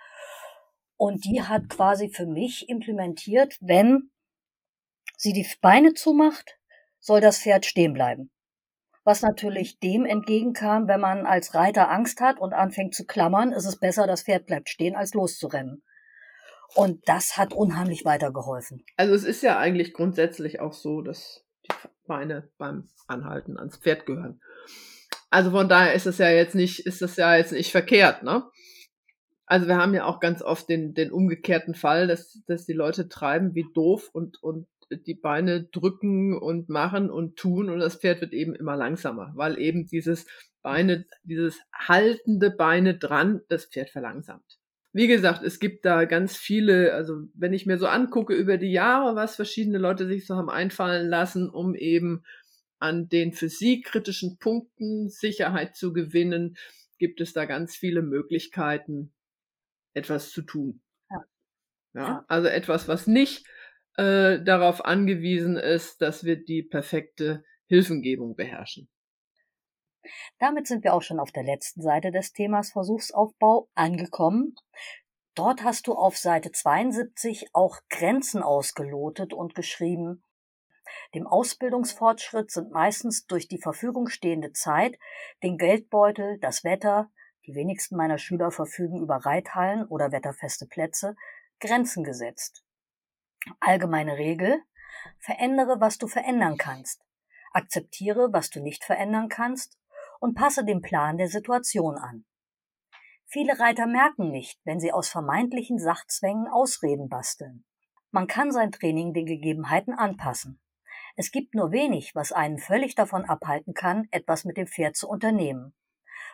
Und 0.97 1.25
die 1.25 1.43
hat 1.43 1.69
quasi 1.69 2.09
für 2.09 2.27
mich 2.27 2.69
implementiert, 2.69 3.57
wenn 3.61 4.11
sie 5.17 5.33
die 5.33 5.47
Beine 5.61 5.95
zumacht, 5.95 6.59
soll 6.99 7.21
das 7.21 7.39
Pferd 7.39 7.65
stehen 7.65 7.93
bleiben. 7.93 8.33
Was 9.05 9.23
natürlich 9.23 9.79
dem 9.79 10.05
entgegenkam, 10.05 10.89
wenn 10.89 11.01
man 11.01 11.27
als 11.27 11.55
Reiter 11.55 11.91
Angst 11.91 12.21
hat 12.21 12.41
und 12.41 12.55
anfängt 12.55 12.95
zu 12.95 13.07
klammern, 13.07 13.53
ist 13.53 13.67
es 13.67 13.79
besser, 13.79 14.09
das 14.09 14.25
Pferd 14.25 14.47
bleibt 14.47 14.69
stehen, 14.69 14.97
als 14.97 15.15
loszurennen. 15.15 15.85
Und 16.75 17.07
das 17.07 17.37
hat 17.37 17.53
unheimlich 17.53 18.05
weitergeholfen. 18.05 18.85
Also 18.97 19.15
es 19.15 19.25
ist 19.25 19.43
ja 19.43 19.59
eigentlich 19.59 19.93
grundsätzlich 19.93 20.61
auch 20.61 20.73
so, 20.73 21.03
dass 21.03 21.45
die 21.65 21.75
Beine 22.07 22.51
beim 22.59 22.89
Anhalten 23.07 23.59
ans 23.59 23.77
Pferd 23.77 24.07
gehören. 24.07 24.41
Also 25.31 25.51
von 25.51 25.69
daher 25.69 25.95
ist 25.95 26.07
es 26.07 26.19
ja 26.19 26.31
jetzt 26.31 26.55
nicht, 26.55 26.87
ist 26.87 27.03
das 27.03 27.17
ja 27.17 27.37
jetzt 27.37 27.53
nicht 27.53 27.71
verkehrt, 27.71 28.23
ne? 28.23 28.45
Also 29.47 29.67
wir 29.67 29.77
haben 29.77 29.93
ja 29.93 30.07
auch 30.07 30.21
ganz 30.21 30.41
oft 30.41 30.69
den, 30.69 30.95
den 30.95 31.11
umgekehrten 31.11 31.75
Fall, 31.75 32.07
dass, 32.07 32.43
dass 32.47 32.65
die 32.65 32.73
Leute 32.73 33.09
treiben 33.09 33.55
wie 33.55 33.67
doof 33.75 34.09
und, 34.13 34.43
und 34.43 34.67
die 34.91 35.15
Beine 35.15 35.65
drücken 35.65 36.39
und 36.39 36.69
machen 36.69 37.11
und 37.11 37.37
tun 37.37 37.69
und 37.69 37.81
das 37.81 37.97
Pferd 37.97 38.21
wird 38.21 38.33
eben 38.33 38.55
immer 38.55 38.77
langsamer, 38.77 39.33
weil 39.35 39.59
eben 39.59 39.87
dieses 39.87 40.27
Beine, 40.63 41.07
dieses 41.23 41.61
haltende 41.75 42.51
Beine 42.51 42.97
dran 42.97 43.43
das 43.49 43.67
Pferd 43.67 43.91
verlangsamt 43.91 44.62
wie 44.93 45.07
gesagt, 45.07 45.43
es 45.43 45.59
gibt 45.59 45.85
da 45.87 46.05
ganz 46.05 46.37
viele, 46.37 46.93
also 46.93 47.23
wenn 47.35 47.55
ich 47.55 47.65
mir 47.65 47.79
so 47.79 47.87
angucke 47.87 48.35
über 48.35 48.59
die 48.59 48.73
Jahre, 48.73 49.17
was 49.17 49.37
verschiedene 49.37 49.79
Leute 49.79 50.07
sich 50.07 50.27
so 50.27 50.37
haben 50.37 50.51
einfallen 50.51 51.09
lassen, 51.09 51.49
um 51.49 51.75
eben 51.75 52.25
an 52.79 53.09
den 53.09 53.33
für 53.33 53.49
sie 53.49 53.81
kritischen 53.81 54.39
Punkten 54.39 55.09
Sicherheit 55.09 55.77
zu 55.77 55.93
gewinnen, 55.93 56.57
gibt 56.99 57.21
es 57.21 57.33
da 57.33 57.47
ganz 57.47 57.75
viele 57.75 58.03
Möglichkeiten, 58.03 59.13
etwas 59.95 60.31
zu 60.31 60.43
tun. 60.43 60.83
Ja. 61.11 61.25
ja 61.95 62.25
also 62.29 62.49
etwas, 62.49 62.87
was 62.87 63.07
nicht 63.07 63.47
äh, 63.97 64.43
darauf 64.43 64.85
angewiesen 64.85 65.57
ist, 65.57 66.03
dass 66.03 66.25
wir 66.25 66.37
die 66.37 66.63
perfekte 66.63 67.45
Hilfengebung 67.67 68.37
beherrschen. 68.37 68.89
Damit 70.39 70.67
sind 70.67 70.85
wir 70.85 70.95
auch 70.95 71.03
schon 71.03 71.21
auf 71.21 71.33
der 71.33 71.45
letzten 71.45 71.83
Seite 71.83 72.11
des 72.11 72.33
Themas 72.33 72.73
Versuchsaufbau 72.73 73.69
angekommen. 73.75 74.55
Dort 75.35 75.63
hast 75.65 75.87
du 75.87 75.95
auf 75.95 76.19
Seite 76.19 76.53
72 76.53 77.51
auch 77.53 77.79
Grenzen 77.89 78.43
ausgelotet 78.43 79.33
und 79.33 79.55
geschrieben, 79.55 80.23
dem 81.15 81.27
Ausbildungsfortschritt 81.27 82.51
sind 82.51 82.71
meistens 82.71 83.27
durch 83.27 83.49
die 83.49 83.61
Verfügung 83.61 84.09
stehende 84.09 84.53
Zeit, 84.53 84.99
den 85.43 85.57
Geldbeutel, 85.57 86.39
das 86.41 86.65
Wetter, 86.65 87.11
die 87.47 87.55
wenigsten 87.55 87.97
meiner 87.97 88.19
Schüler 88.19 88.51
verfügen 88.51 89.01
über 89.01 89.17
Reithallen 89.17 89.87
oder 89.87 90.13
wetterfeste 90.13 90.67
Plätze, 90.67 91.17
Grenzen 91.61 92.05
gesetzt. 92.05 92.65
Allgemeine 93.61 94.19
Regel, 94.19 94.63
verändere, 95.19 95.81
was 95.81 95.99
du 95.99 96.07
verändern 96.07 96.57
kannst. 96.57 97.05
Akzeptiere, 97.53 98.33
was 98.33 98.51
du 98.51 98.61
nicht 98.61 98.85
verändern 98.85 99.29
kannst 99.29 99.79
und 100.23 100.35
passe 100.35 100.65
den 100.65 100.81
Plan 100.81 101.19
der 101.19 101.27
Situation 101.27 101.97
an. 101.97 102.25
Viele 103.27 103.59
Reiter 103.59 103.87
merken 103.87 104.31
nicht, 104.31 104.61
wenn 104.65 104.79
sie 104.79 104.93
aus 104.93 105.09
vermeintlichen 105.09 105.79
Sachzwängen 105.79 106.47
Ausreden 106.47 107.09
basteln. 107.09 107.65
Man 108.13 108.29
kann 108.29 108.53
sein 108.53 108.71
Training 108.71 109.15
den 109.15 109.27
Gegebenheiten 109.27 109.95
anpassen. 109.95 110.61
Es 111.17 111.33
gibt 111.33 111.55
nur 111.55 111.73
wenig, 111.73 112.15
was 112.15 112.31
einen 112.31 112.59
völlig 112.59 112.95
davon 112.95 113.25
abhalten 113.25 113.75
kann, 113.75 114.07
etwas 114.13 114.45
mit 114.45 114.57
dem 114.59 114.69
Pferd 114.69 114.95
zu 114.95 115.09
unternehmen. 115.09 115.75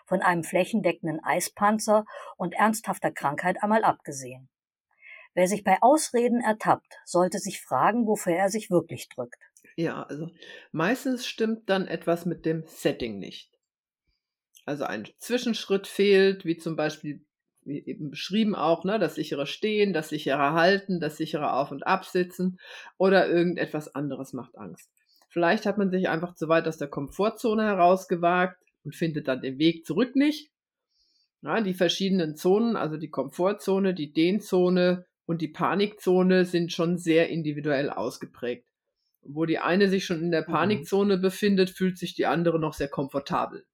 Von 0.04 0.20
einem 0.20 0.44
flächendeckenden 0.44 1.24
Eispanzer 1.24 2.04
und 2.36 2.54
ernsthafter 2.54 3.10
Krankheit 3.10 3.62
einmal 3.62 3.84
abgesehen. 3.84 4.50
Wer 5.32 5.48
sich 5.48 5.64
bei 5.64 5.78
Ausreden 5.80 6.42
ertappt, 6.42 6.98
sollte 7.06 7.38
sich 7.38 7.62
fragen, 7.62 8.06
wofür 8.06 8.34
er 8.34 8.50
sich 8.50 8.70
wirklich 8.70 9.08
drückt. 9.08 9.40
Ja, 9.76 10.02
also 10.02 10.28
meistens 10.72 11.26
stimmt 11.26 11.70
dann 11.70 11.86
etwas 11.86 12.26
mit 12.26 12.44
dem 12.44 12.64
Setting 12.66 13.18
nicht 13.18 13.57
also 14.68 14.84
ein 14.84 15.08
Zwischenschritt 15.18 15.86
fehlt, 15.86 16.44
wie 16.44 16.58
zum 16.58 16.76
Beispiel, 16.76 17.24
wie 17.64 17.82
eben 17.86 18.10
beschrieben 18.10 18.54
auch, 18.54 18.84
ne, 18.84 18.98
das 18.98 19.14
sichere 19.14 19.46
Stehen, 19.46 19.94
das 19.94 20.10
sichere 20.10 20.52
Halten, 20.52 21.00
das 21.00 21.16
sichere 21.16 21.54
Auf- 21.54 21.70
und 21.70 21.86
Absitzen 21.86 22.60
oder 22.98 23.28
irgendetwas 23.30 23.94
anderes 23.94 24.34
macht 24.34 24.58
Angst. 24.58 24.90
Vielleicht 25.30 25.64
hat 25.64 25.78
man 25.78 25.90
sich 25.90 26.10
einfach 26.10 26.34
zu 26.34 26.48
weit 26.50 26.68
aus 26.68 26.76
der 26.76 26.88
Komfortzone 26.88 27.64
herausgewagt 27.64 28.62
und 28.84 28.94
findet 28.94 29.26
dann 29.26 29.40
den 29.40 29.58
Weg 29.58 29.86
zurück 29.86 30.14
nicht. 30.16 30.50
Ja, 31.40 31.62
die 31.62 31.74
verschiedenen 31.74 32.36
Zonen, 32.36 32.76
also 32.76 32.98
die 32.98 33.10
Komfortzone, 33.10 33.94
die 33.94 34.12
Dehnzone 34.12 35.06
und 35.24 35.40
die 35.40 35.48
Panikzone 35.48 36.44
sind 36.44 36.72
schon 36.72 36.98
sehr 36.98 37.30
individuell 37.30 37.88
ausgeprägt. 37.88 38.66
Wo 39.22 39.46
die 39.46 39.60
eine 39.60 39.88
sich 39.88 40.04
schon 40.04 40.22
in 40.22 40.30
der 40.30 40.46
mhm. 40.46 40.52
Panikzone 40.52 41.16
befindet, 41.16 41.70
fühlt 41.70 41.96
sich 41.96 42.14
die 42.14 42.26
andere 42.26 42.58
noch 42.58 42.74
sehr 42.74 42.88
komfortabel. 42.88 43.64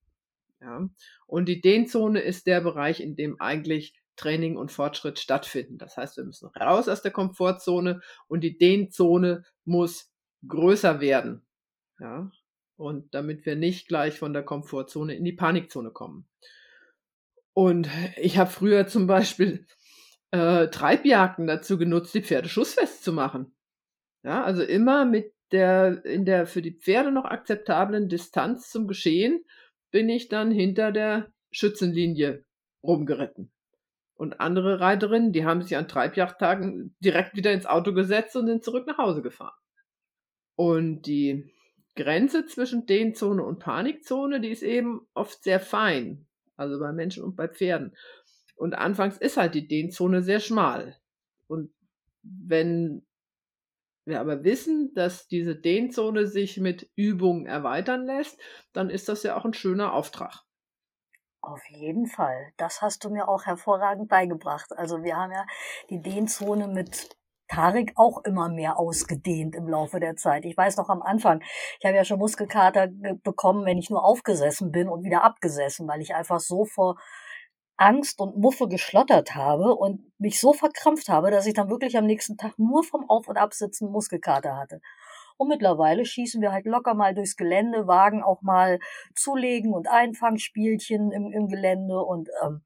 Ja? 0.65 0.89
Und 1.27 1.47
die 1.47 1.61
Dehnzone 1.61 2.21
ist 2.21 2.47
der 2.47 2.61
Bereich, 2.61 3.01
in 3.01 3.17
dem 3.17 3.41
eigentlich 3.41 3.95
Training 4.17 4.57
und 4.57 4.73
Fortschritt 4.73 5.19
stattfinden. 5.19 5.79
Das 5.79 5.97
heißt, 5.97 6.17
wir 6.17 6.25
müssen 6.25 6.49
raus 6.49 6.89
aus 6.89 7.03
der 7.03 7.11
Komfortzone 7.11 8.01
und 8.29 8.41
die 8.41 8.57
Dehnzone 8.57 9.45
muss 9.65 10.11
größer 10.47 11.01
werden. 11.01 11.47
Ja? 11.99 12.31
Und 12.77 13.15
damit 13.15 13.45
wir 13.47 13.57
nicht 13.57 13.89
gleich 13.89 14.19
von 14.19 14.33
der 14.33 14.43
Komfortzone 14.43 15.15
in 15.15 15.25
die 15.25 15.33
Panikzone 15.33 15.91
kommen. 15.91 16.29
Und 17.53 17.89
ich 18.17 18.39
habe 18.39 18.51
früher 18.51 18.87
zum 18.87 19.07
Beispiel 19.07 19.67
äh, 20.33 20.69
Treibjagden 20.69 21.47
dazu 21.47 21.79
genutzt, 21.79 22.15
die 22.15 22.23
Pferde 22.23 22.49
schussfest 22.49 23.05
zu 23.05 23.13
machen. 23.13 23.55
Ja, 24.25 24.43
also 24.43 24.63
immer 24.63 25.05
mit 25.05 25.33
der 25.53 26.05
in 26.05 26.25
der 26.25 26.47
für 26.47 26.63
die 26.63 26.73
Pferde 26.73 27.13
noch 27.13 27.27
akzeptablen 27.27 28.09
Distanz 28.09 28.71
zum 28.71 28.89
Geschehen 28.89 29.45
bin 29.95 30.09
ich 30.09 30.27
dann 30.29 30.51
hinter 30.51 30.91
der 30.91 31.33
Schützenlinie 31.53 32.45
rumgeritten. 32.83 33.53
Und 34.15 34.41
andere 34.41 34.81
Reiterinnen, 34.81 35.31
die 35.31 35.45
haben 35.45 35.63
sich 35.63 35.77
an 35.77 35.87
Treibjachttagen 35.87 36.97
direkt 36.99 37.37
wieder 37.37 37.53
ins 37.53 37.65
Auto 37.65 37.95
gesetzt 37.95 38.35
und 38.35 38.49
sind 38.49 38.65
zurück 38.65 38.89
nach 38.89 38.99
Hause 38.99 39.23
gefahren. 39.23 39.55
Und 40.57 41.03
die 41.03 41.49
Grenze 41.95 42.45
zwischen 42.47 42.87
Dehnzone 42.87 43.45
und 43.45 43.61
Panikzone, 43.61 44.41
die 44.41 44.49
ist 44.49 44.65
eben 44.65 45.07
oft 45.15 45.45
sehr 45.45 45.61
fein. 45.61 46.27
Also 46.57 46.81
bei 46.81 46.93
Menschen 46.93 47.23
und 47.23 47.37
bei 47.37 47.47
Pferden. 47.47 47.95
Und 48.57 48.75
anfangs 48.75 49.17
ist 49.17 49.37
halt 49.37 49.55
die 49.55 49.69
Dehnzone 49.69 50.23
sehr 50.23 50.41
schmal. 50.41 50.97
Und 51.47 51.73
wenn 52.25 53.07
wir 54.07 54.21
aber 54.21 54.45
wissen, 54.45 54.93
dass 54.95 55.27
diese 55.27 55.57
Dehnzone 55.57 56.27
sich 56.27 56.59
mit 56.59 56.91
Übung 56.97 57.47
erweitern 57.47 58.05
lässt, 58.05 58.41
dann 58.73 58.91
ist 58.91 59.09
das 59.09 59.23
ja 59.23 59.37
auch 59.37 59.45
ein 59.45 59.55
schöner 59.55 59.93
Auftrag. 59.93 60.43
Auf 61.41 61.63
jeden 61.69 62.07
Fall. 62.07 62.53
Das 62.57 62.81
hast 62.81 63.05
du 63.05 63.11
mir 63.11 63.29
auch 63.29 63.45
hervorragend 63.45 64.09
beigebracht. 64.09 64.73
Also 64.77 65.03
wir 65.03 65.17
haben 65.17 65.33
ja 65.33 65.45
die 65.91 66.01
Dehnzone 66.01 66.69
mit 66.69 67.17
Tarek 67.49 67.93
auch 67.97 68.25
immer 68.25 68.49
mehr 68.49 68.79
ausgedehnt 68.79 69.55
im 69.55 69.69
Laufe 69.69 70.01
der 70.01 70.17
Zeit. 70.17 70.45
Ich 70.47 70.57
weiß 70.57 70.77
noch 70.79 70.89
am 70.89 71.03
Anfang, 71.03 71.43
ich 71.79 71.85
habe 71.85 71.97
ja 71.97 72.05
schon 72.05 72.19
Muskelkater 72.19 72.89
bekommen, 73.23 73.67
wenn 73.67 73.79
ich 73.79 73.91
nur 73.91 74.05
aufgesessen 74.05 74.73
bin 74.73 74.89
und 74.89 75.05
wieder 75.05 75.23
abgesessen, 75.23 75.87
weil 75.87 76.01
ich 76.01 76.15
einfach 76.15 76.41
so 76.41 76.65
vor 76.65 76.97
Angst 77.77 78.21
und 78.21 78.37
Muffe 78.37 78.69
geschlottert 78.69 79.35
habe 79.35 79.75
und 79.75 80.13
mich 80.19 80.41
so 80.41 80.53
verkrampft 80.53 81.09
habe, 81.09 81.31
dass 81.31 81.47
ich 81.47 81.55
dann 81.55 81.71
wirklich 81.71 81.97
am 81.97 82.07
nächsten 82.07 82.37
Tag 82.37 82.59
nur 82.59 82.85
vom 82.85 83.09
Auf- 83.09 83.29
und 83.29 83.37
Absitzen 83.37 83.91
Muskelkater 83.91 84.57
hatte. 84.57 84.81
Und 85.37 85.49
mittlerweile 85.49 86.05
schießen 86.05 86.41
wir 86.41 86.53
halt 86.53 86.67
locker 86.67 86.95
mal 86.95 87.15
durchs 87.15 87.37
Gelände, 87.37 87.89
wagen 87.89 88.23
auch 88.23 88.43
mal 88.43 88.79
Zulegen 89.17 89.73
und 89.75 89.89
Einfangspielchen 89.89 91.11
im, 91.11 91.33
im 91.33 91.49
Gelände 91.49 91.99
und 91.99 92.29
ähm, 92.45 92.63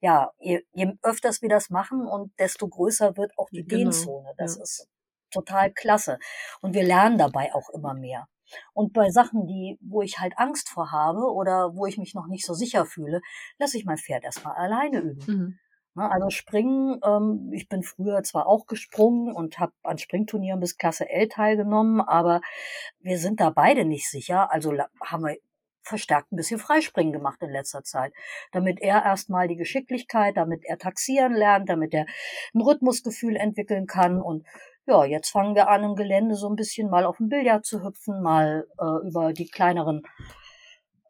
ja, 0.00 0.30
je, 0.38 0.62
je 0.72 0.92
öfters 1.02 1.42
wir 1.42 1.48
das 1.48 1.70
machen 1.70 2.06
und 2.06 2.32
desto 2.38 2.68
größer 2.68 3.16
wird 3.16 3.32
auch 3.36 3.50
die 3.50 3.64
genau. 3.64 3.84
Dehnzone. 3.84 4.32
Das 4.36 4.56
ja. 4.56 4.62
ist 4.62 4.88
total 5.30 5.72
klasse. 5.72 6.18
Und 6.60 6.74
wir 6.74 6.84
lernen 6.84 7.18
dabei 7.18 7.54
auch 7.54 7.68
immer 7.70 7.94
mehr. 7.94 8.26
Und 8.72 8.92
bei 8.92 9.10
Sachen, 9.10 9.46
die, 9.46 9.78
wo 9.80 10.02
ich 10.02 10.18
halt 10.18 10.38
Angst 10.38 10.68
vor 10.68 10.92
habe 10.92 11.32
oder 11.32 11.74
wo 11.74 11.86
ich 11.86 11.98
mich 11.98 12.14
noch 12.14 12.26
nicht 12.26 12.46
so 12.46 12.54
sicher 12.54 12.86
fühle, 12.86 13.20
lasse 13.58 13.78
ich 13.78 13.84
mein 13.84 13.98
Pferd 13.98 14.24
erstmal 14.24 14.56
alleine 14.56 15.00
üben. 15.00 15.24
Mhm. 15.26 15.58
Ne, 15.94 16.10
also 16.10 16.30
Springen, 16.30 17.00
ähm, 17.04 17.50
ich 17.52 17.68
bin 17.68 17.82
früher 17.82 18.22
zwar 18.22 18.46
auch 18.46 18.66
gesprungen 18.66 19.34
und 19.34 19.58
habe 19.58 19.72
an 19.82 19.98
Springturnieren 19.98 20.60
bis 20.60 20.76
Klasse 20.76 21.08
L 21.08 21.28
teilgenommen, 21.28 22.00
aber 22.00 22.40
wir 23.00 23.18
sind 23.18 23.40
da 23.40 23.50
beide 23.50 23.84
nicht 23.84 24.08
sicher. 24.08 24.52
Also 24.52 24.72
haben 25.02 25.24
wir 25.24 25.36
verstärkt 25.82 26.30
ein 26.30 26.36
bisschen 26.36 26.60
Freispringen 26.60 27.12
gemacht 27.12 27.42
in 27.42 27.50
letzter 27.50 27.82
Zeit, 27.82 28.12
damit 28.52 28.80
er 28.80 29.04
erstmal 29.04 29.48
die 29.48 29.56
Geschicklichkeit, 29.56 30.36
damit 30.36 30.64
er 30.64 30.78
taxieren 30.78 31.32
lernt, 31.32 31.68
damit 31.68 31.94
er 31.94 32.06
ein 32.54 32.60
Rhythmusgefühl 32.60 33.36
entwickeln 33.36 33.86
kann 33.86 34.20
und 34.20 34.46
ja, 34.88 35.04
jetzt 35.04 35.30
fangen 35.30 35.54
wir 35.54 35.68
an 35.68 35.84
im 35.84 35.94
Gelände 35.94 36.34
so 36.34 36.48
ein 36.48 36.56
bisschen 36.56 36.88
mal 36.90 37.04
auf 37.04 37.18
dem 37.18 37.28
Billard 37.28 37.64
zu 37.64 37.84
hüpfen, 37.84 38.22
mal 38.22 38.66
äh, 38.80 39.06
über 39.06 39.32
die 39.32 39.46
kleineren 39.46 40.02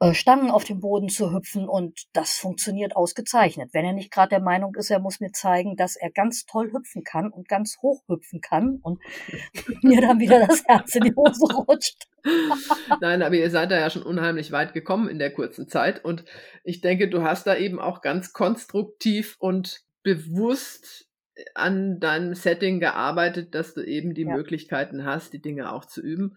äh, 0.01 0.15
Stangen 0.15 0.51
auf 0.51 0.65
dem 0.65 0.81
Boden 0.81 1.09
zu 1.09 1.33
hüpfen 1.33 1.69
und 1.69 2.07
das 2.13 2.35
funktioniert 2.35 2.97
ausgezeichnet. 2.97 3.71
Wenn 3.73 3.85
er 3.85 3.93
nicht 3.93 4.13
gerade 4.13 4.31
der 4.31 4.41
Meinung 4.41 4.75
ist, 4.75 4.91
er 4.91 4.99
muss 4.99 5.21
mir 5.21 5.33
zeigen, 5.33 5.77
dass 5.77 5.97
er 5.97 6.11
ganz 6.11 6.45
toll 6.45 6.73
hüpfen 6.73 7.05
kann 7.05 7.31
und 7.31 7.49
ganz 7.49 7.79
hoch 7.83 8.03
hüpfen 8.09 8.41
kann 8.41 8.79
und 8.83 9.01
mir 9.83 10.01
dann 10.01 10.19
wieder 10.19 10.45
das 10.47 10.65
Herz 10.67 10.95
in 10.97 11.05
die 11.05 11.15
Hose 11.15 11.53
rutscht. 11.53 12.09
Nein, 13.01 13.23
aber 13.23 13.37
ihr 13.37 13.51
seid 13.51 13.71
da 13.71 13.79
ja 13.79 13.91
schon 13.91 14.03
unheimlich 14.03 14.51
weit 14.51 14.73
gekommen 14.73 15.09
in 15.09 15.19
der 15.19 15.33
kurzen 15.33 15.69
Zeit 15.69 16.05
und 16.05 16.25
ich 16.65 16.81
denke, 16.81 17.09
du 17.09 17.23
hast 17.23 17.47
da 17.47 17.57
eben 17.57 17.81
auch 17.81 18.01
ganz 18.01 18.33
konstruktiv 18.33 19.37
und 19.39 19.83
bewusst 20.03 21.08
an 21.55 22.01
deinem 22.01 22.35
Setting 22.35 22.81
gearbeitet, 22.81 23.55
dass 23.55 23.75
du 23.75 23.83
eben 23.83 24.15
die 24.15 24.23
ja. 24.23 24.35
Möglichkeiten 24.35 25.05
hast, 25.05 25.33
die 25.33 25.43
Dinge 25.43 25.73
auch 25.73 25.85
zu 25.85 26.01
üben. 26.01 26.37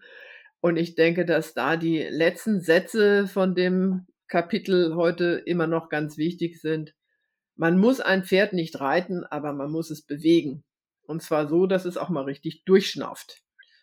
Und 0.60 0.76
ich 0.76 0.94
denke, 0.94 1.24
dass 1.24 1.54
da 1.54 1.76
die 1.76 1.98
letzten 1.98 2.60
Sätze 2.60 3.26
von 3.26 3.54
dem 3.54 4.06
Kapitel 4.28 4.94
heute 4.94 5.42
immer 5.44 5.66
noch 5.66 5.88
ganz 5.88 6.16
wichtig 6.16 6.60
sind. 6.60 6.94
Man 7.56 7.78
muss 7.78 8.00
ein 8.00 8.24
Pferd 8.24 8.52
nicht 8.52 8.80
reiten, 8.80 9.24
aber 9.24 9.52
man 9.52 9.70
muss 9.70 9.90
es 9.90 10.02
bewegen. 10.02 10.64
Und 11.02 11.22
zwar 11.22 11.48
so, 11.48 11.66
dass 11.66 11.84
es 11.84 11.96
auch 11.96 12.08
mal 12.08 12.24
richtig 12.24 12.64
durchschnauft. 12.64 13.42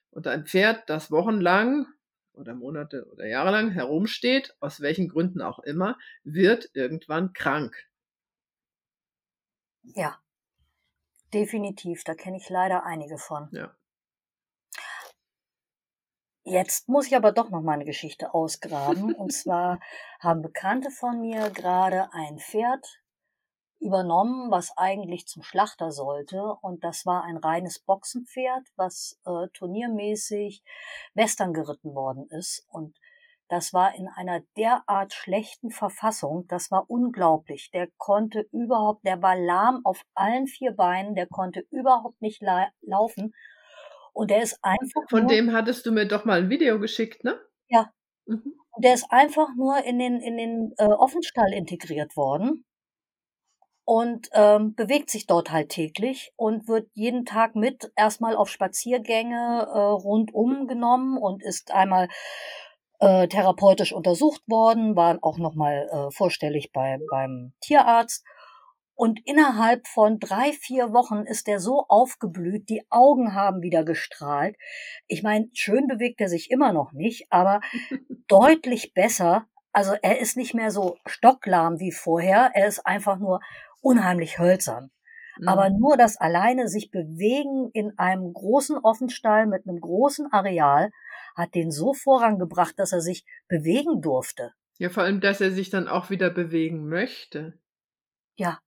Und 0.09 0.25
ein 0.27 0.45
Pferd, 0.45 0.89
das 0.89 1.11
wochenlang 1.11 1.85
oder 2.33 2.55
Monate 2.55 3.05
oder 3.11 3.27
Jahre 3.27 3.51
lang 3.51 3.71
herumsteht, 3.71 4.55
aus 4.59 4.81
welchen 4.81 5.09
Gründen 5.09 5.41
auch 5.41 5.59
immer, 5.59 5.97
wird 6.23 6.69
irgendwann 6.73 7.33
krank. 7.33 7.75
Ja, 9.83 10.17
definitiv. 11.33 12.03
Da 12.03 12.13
kenne 12.15 12.37
ich 12.37 12.49
leider 12.49 12.83
einige 12.85 13.17
von. 13.17 13.49
Ja. 13.51 13.71
Jetzt 16.43 16.89
muss 16.89 17.07
ich 17.07 17.15
aber 17.15 17.31
doch 17.31 17.49
noch 17.49 17.61
mal 17.61 17.73
eine 17.73 17.85
Geschichte 17.85 18.33
ausgraben. 18.33 19.13
Und 19.15 19.31
zwar 19.33 19.79
haben 20.19 20.41
Bekannte 20.41 20.89
von 20.89 21.21
mir 21.21 21.49
gerade 21.51 22.11
ein 22.13 22.39
Pferd 22.39 23.01
übernommen, 23.79 24.51
was 24.51 24.75
eigentlich 24.77 25.27
zum 25.27 25.43
Schlachter 25.43 25.91
sollte. 25.91 26.41
Und 26.61 26.83
das 26.83 27.05
war 27.05 27.23
ein 27.23 27.37
reines 27.37 27.79
Boxenpferd, 27.79 28.67
was 28.75 29.19
äh, 29.25 29.47
turniermäßig 29.53 30.63
Western 31.13 31.53
geritten 31.53 31.93
worden 31.95 32.27
ist. 32.29 32.65
Und 32.69 32.97
das 33.49 33.73
war 33.73 33.95
in 33.95 34.07
einer 34.07 34.41
derart 34.55 35.13
schlechten 35.13 35.71
Verfassung, 35.71 36.45
das 36.47 36.71
war 36.71 36.89
unglaublich. 36.89 37.71
Der 37.73 37.89
konnte 37.97 38.47
überhaupt, 38.51 39.05
der 39.05 39.21
war 39.21 39.35
lahm 39.35 39.81
auf 39.83 40.03
allen 40.13 40.47
vier 40.47 40.71
Beinen, 40.71 41.15
der 41.15 41.27
konnte 41.27 41.65
überhaupt 41.71 42.21
nicht 42.21 42.41
la 42.41 42.69
laufen 42.81 43.33
und 44.13 44.31
der 44.31 44.43
ist 44.43 44.59
einfach. 44.61 45.01
Von 45.09 45.23
nur, 45.23 45.29
dem 45.29 45.53
hattest 45.53 45.85
du 45.85 45.91
mir 45.91 46.07
doch 46.07 46.25
mal 46.25 46.39
ein 46.39 46.49
Video 46.49 46.79
geschickt, 46.79 47.23
ne? 47.23 47.39
Ja. 47.67 47.91
Mhm. 48.25 48.53
Und 48.71 48.85
der 48.85 48.93
ist 48.93 49.07
einfach 49.09 49.49
nur 49.55 49.83
in 49.83 49.99
den, 49.99 50.19
in 50.21 50.37
den 50.37 50.73
äh, 50.77 50.85
Offenstall 50.85 51.51
integriert 51.51 52.15
worden 52.15 52.65
und 53.83 54.29
ähm, 54.33 54.75
bewegt 54.75 55.09
sich 55.09 55.25
dort 55.25 55.51
halt 55.51 55.69
täglich 55.69 56.31
und 56.35 56.67
wird 56.67 56.89
jeden 56.93 57.25
Tag 57.25 57.55
mit 57.55 57.91
erstmal 57.95 58.35
auf 58.35 58.49
Spaziergänge 58.49 59.67
äh, 59.67 59.77
rundum 59.79 60.67
genommen 60.67 61.17
und 61.17 61.41
ist 61.41 61.71
einmal 61.71 62.07
äh, 62.99 63.27
therapeutisch 63.27 63.93
untersucht 63.93 64.41
worden, 64.47 64.95
war 64.95 65.17
auch 65.21 65.37
nochmal 65.37 65.89
äh, 65.91 66.11
vorstellig 66.11 66.71
bei, 66.73 66.99
beim 67.09 67.53
Tierarzt 67.61 68.25
und 68.99 69.21
innerhalb 69.25 69.87
von 69.87 70.19
drei, 70.19 70.51
vier 70.51 70.91
Wochen 70.91 71.19
ist 71.19 71.47
er 71.47 71.61
so 71.61 71.85
aufgeblüht, 71.87 72.67
die 72.67 72.83
Augen 72.89 73.33
haben 73.33 73.61
wieder 73.61 73.85
gestrahlt. 73.85 74.57
Ich 75.07 75.23
meine, 75.23 75.47
schön 75.53 75.87
bewegt 75.87 76.19
er 76.19 76.27
sich 76.27 76.51
immer 76.51 76.73
noch 76.73 76.91
nicht, 76.91 77.27
aber 77.29 77.61
deutlich 78.27 78.93
besser. 78.93 79.45
Also 79.71 79.93
er 80.01 80.19
ist 80.19 80.35
nicht 80.35 80.53
mehr 80.53 80.69
so 80.69 80.97
stocklahm 81.05 81.79
wie 81.79 81.93
vorher. 81.93 82.51
Er 82.53 82.67
ist 82.67 82.85
einfach 82.85 83.17
nur 83.19 83.39
unheimlich 83.79 84.37
hölzern. 84.37 84.91
Mhm. 85.37 85.47
Aber 85.47 85.69
nur 85.69 85.95
das 85.95 86.17
alleine 86.17 86.67
sich 86.67 86.91
bewegen 86.91 87.69
in 87.71 87.97
einem 87.97 88.33
großen 88.33 88.77
Offenstall 88.79 89.47
mit 89.47 89.65
einem 89.65 89.79
großen 89.79 90.29
Areal 90.33 90.91
hat 91.35 91.55
den 91.55 91.71
so 91.71 91.93
vorangebracht, 91.93 92.77
dass 92.77 92.91
er 92.91 93.01
sich 93.01 93.25
bewegen 93.47 94.01
durfte. 94.01 94.53
Ja, 94.77 94.89
vor 94.89 95.03
allem, 95.03 95.19
dass 95.19 95.41
er 95.41 95.51
sich 95.51 95.69
dann 95.69 95.87
auch 95.87 96.09
wieder 96.09 96.29
bewegen 96.29 96.87
möchte. 96.87 97.59
Ja, 98.35 98.59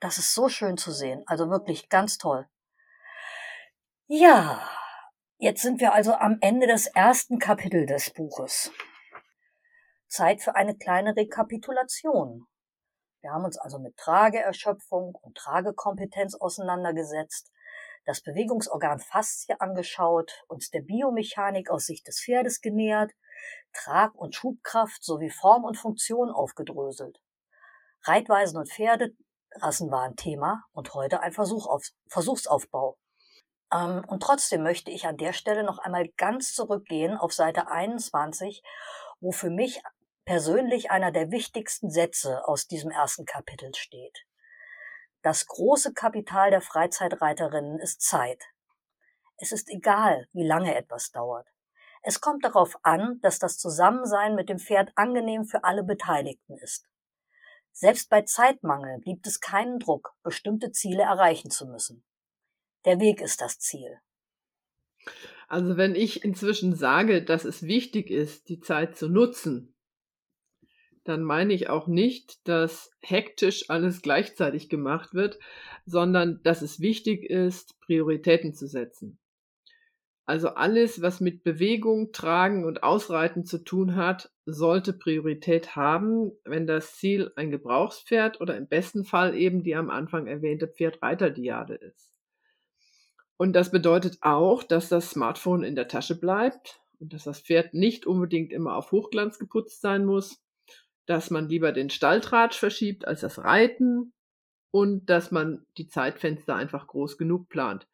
das 0.00 0.18
ist 0.18 0.34
so 0.34 0.48
schön 0.48 0.76
zu 0.76 0.90
sehen. 0.90 1.22
Also 1.26 1.50
wirklich 1.50 1.88
ganz 1.88 2.18
toll. 2.18 2.46
Ja, 4.06 4.68
jetzt 5.38 5.62
sind 5.62 5.80
wir 5.80 5.92
also 5.92 6.14
am 6.14 6.38
Ende 6.40 6.66
des 6.66 6.86
ersten 6.86 7.38
Kapitels 7.38 7.86
des 7.86 8.10
Buches. 8.12 8.72
Zeit 10.08 10.42
für 10.42 10.56
eine 10.56 10.76
kleine 10.76 11.16
Rekapitulation. 11.16 12.46
Wir 13.22 13.30
haben 13.30 13.44
uns 13.44 13.56
also 13.56 13.78
mit 13.78 13.96
Trageerschöpfung 13.96 15.14
und 15.14 15.36
Tragekompetenz 15.36 16.34
auseinandergesetzt, 16.34 17.52
das 18.04 18.20
Bewegungsorgan 18.20 18.98
Faszie 18.98 19.60
angeschaut, 19.60 20.44
uns 20.48 20.70
der 20.70 20.82
Biomechanik 20.82 21.70
aus 21.70 21.86
Sicht 21.86 22.06
des 22.06 22.20
Pferdes 22.20 22.60
genähert, 22.60 23.12
Trag- 23.72 24.14
und 24.14 24.34
Schubkraft 24.34 25.02
sowie 25.02 25.30
Form 25.30 25.64
und 25.64 25.76
Funktion 25.76 26.30
aufgedröselt. 26.30 27.20
Reitweisen 28.04 28.58
und 28.58 28.68
Pferde 28.68 29.12
Rassen 29.56 29.90
war 29.90 30.02
ein 30.02 30.16
Thema 30.16 30.64
und 30.72 30.94
heute 30.94 31.20
ein 31.20 31.32
Versuch 31.32 31.66
auf, 31.66 31.86
Versuchsaufbau. 32.08 32.96
Ähm, 33.72 34.04
und 34.08 34.22
trotzdem 34.22 34.62
möchte 34.62 34.90
ich 34.90 35.06
an 35.06 35.16
der 35.16 35.32
Stelle 35.32 35.64
noch 35.64 35.78
einmal 35.78 36.08
ganz 36.16 36.54
zurückgehen 36.54 37.16
auf 37.16 37.32
Seite 37.32 37.68
21, 37.68 38.62
wo 39.20 39.32
für 39.32 39.50
mich 39.50 39.82
persönlich 40.24 40.90
einer 40.90 41.12
der 41.12 41.30
wichtigsten 41.30 41.90
Sätze 41.90 42.46
aus 42.46 42.66
diesem 42.66 42.90
ersten 42.90 43.24
Kapitel 43.24 43.74
steht. 43.74 44.24
Das 45.22 45.46
große 45.46 45.92
Kapital 45.92 46.50
der 46.50 46.60
Freizeitreiterinnen 46.60 47.78
ist 47.78 48.02
Zeit. 48.02 48.42
Es 49.36 49.52
ist 49.52 49.70
egal, 49.70 50.26
wie 50.32 50.44
lange 50.44 50.74
etwas 50.74 51.12
dauert. 51.12 51.46
Es 52.02 52.20
kommt 52.20 52.44
darauf 52.44 52.76
an, 52.82 53.20
dass 53.22 53.38
das 53.38 53.56
Zusammensein 53.56 54.34
mit 54.34 54.48
dem 54.48 54.58
Pferd 54.58 54.90
angenehm 54.96 55.44
für 55.44 55.62
alle 55.62 55.84
Beteiligten 55.84 56.58
ist. 56.58 56.88
Selbst 57.70 58.10
bei 58.10 58.22
Zeitmangel 58.22 59.00
gibt 59.00 59.26
es 59.28 59.40
keinen 59.40 59.78
Druck, 59.78 60.12
bestimmte 60.24 60.72
Ziele 60.72 61.04
erreichen 61.04 61.50
zu 61.50 61.66
müssen. 61.66 62.04
Der 62.84 62.98
Weg 62.98 63.20
ist 63.20 63.40
das 63.40 63.60
Ziel. 63.60 64.00
Also 65.46 65.76
wenn 65.76 65.94
ich 65.94 66.24
inzwischen 66.24 66.74
sage, 66.74 67.24
dass 67.24 67.44
es 67.44 67.62
wichtig 67.62 68.10
ist, 68.10 68.48
die 68.48 68.60
Zeit 68.60 68.96
zu 68.96 69.08
nutzen, 69.08 69.71
dann 71.04 71.22
meine 71.22 71.52
ich 71.52 71.68
auch 71.68 71.86
nicht, 71.86 72.46
dass 72.48 72.90
hektisch 73.00 73.68
alles 73.70 74.02
gleichzeitig 74.02 74.68
gemacht 74.68 75.14
wird, 75.14 75.38
sondern 75.84 76.40
dass 76.42 76.62
es 76.62 76.80
wichtig 76.80 77.24
ist, 77.24 77.78
Prioritäten 77.80 78.54
zu 78.54 78.66
setzen. 78.66 79.18
Also 80.24 80.50
alles, 80.50 81.02
was 81.02 81.20
mit 81.20 81.42
Bewegung, 81.42 82.12
Tragen 82.12 82.64
und 82.64 82.84
Ausreiten 82.84 83.44
zu 83.44 83.58
tun 83.58 83.96
hat, 83.96 84.30
sollte 84.46 84.92
Priorität 84.92 85.74
haben, 85.74 86.30
wenn 86.44 86.66
das 86.66 86.96
Ziel 86.96 87.32
ein 87.34 87.50
Gebrauchspferd 87.50 88.40
oder 88.40 88.56
im 88.56 88.68
besten 88.68 89.04
Fall 89.04 89.36
eben 89.36 89.64
die 89.64 89.74
am 89.74 89.90
Anfang 89.90 90.28
erwähnte 90.28 90.68
Pferdreiterdiade 90.68 91.74
ist. 91.74 92.12
Und 93.36 93.54
das 93.54 93.72
bedeutet 93.72 94.18
auch, 94.20 94.62
dass 94.62 94.88
das 94.88 95.10
Smartphone 95.10 95.64
in 95.64 95.74
der 95.74 95.88
Tasche 95.88 96.18
bleibt 96.18 96.80
und 97.00 97.12
dass 97.12 97.24
das 97.24 97.40
Pferd 97.40 97.74
nicht 97.74 98.06
unbedingt 98.06 98.52
immer 98.52 98.76
auf 98.76 98.92
Hochglanz 98.92 99.40
geputzt 99.40 99.80
sein 99.80 100.04
muss, 100.04 100.40
dass 101.06 101.30
man 101.30 101.48
lieber 101.48 101.72
den 101.72 101.90
Stalltratsch 101.90 102.58
verschiebt 102.58 103.06
als 103.06 103.20
das 103.20 103.38
Reiten 103.38 104.12
und 104.70 105.10
dass 105.10 105.30
man 105.30 105.66
die 105.76 105.88
Zeitfenster 105.88 106.56
einfach 106.56 106.86
groß 106.86 107.18
genug 107.18 107.48
plant. 107.48 107.86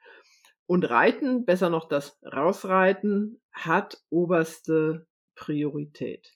Und 0.66 0.88
Reiten, 0.88 1.46
besser 1.46 1.70
noch 1.70 1.88
das 1.88 2.18
Rausreiten, 2.22 3.40
hat 3.52 4.02
oberste 4.10 5.06
Priorität. 5.34 6.34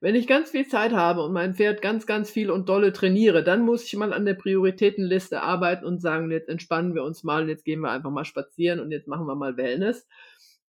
Wenn 0.00 0.14
ich 0.14 0.26
ganz 0.26 0.50
viel 0.50 0.68
Zeit 0.68 0.92
habe 0.92 1.22
und 1.22 1.32
mein 1.32 1.54
Pferd 1.54 1.82
ganz, 1.82 2.06
ganz 2.06 2.30
viel 2.30 2.50
und 2.50 2.68
dolle 2.68 2.92
trainiere, 2.92 3.42
dann 3.42 3.62
muss 3.62 3.84
ich 3.84 3.96
mal 3.96 4.12
an 4.12 4.26
der 4.26 4.34
Prioritätenliste 4.34 5.42
arbeiten 5.42 5.84
und 5.84 6.00
sagen, 6.00 6.30
jetzt 6.30 6.48
entspannen 6.48 6.94
wir 6.94 7.04
uns 7.04 7.24
mal 7.24 7.42
und 7.42 7.48
jetzt 7.48 7.64
gehen 7.64 7.80
wir 7.80 7.90
einfach 7.90 8.10
mal 8.10 8.24
spazieren 8.24 8.80
und 8.80 8.90
jetzt 8.90 9.08
machen 9.08 9.26
wir 9.26 9.34
mal 9.34 9.56
Wellness. 9.56 10.06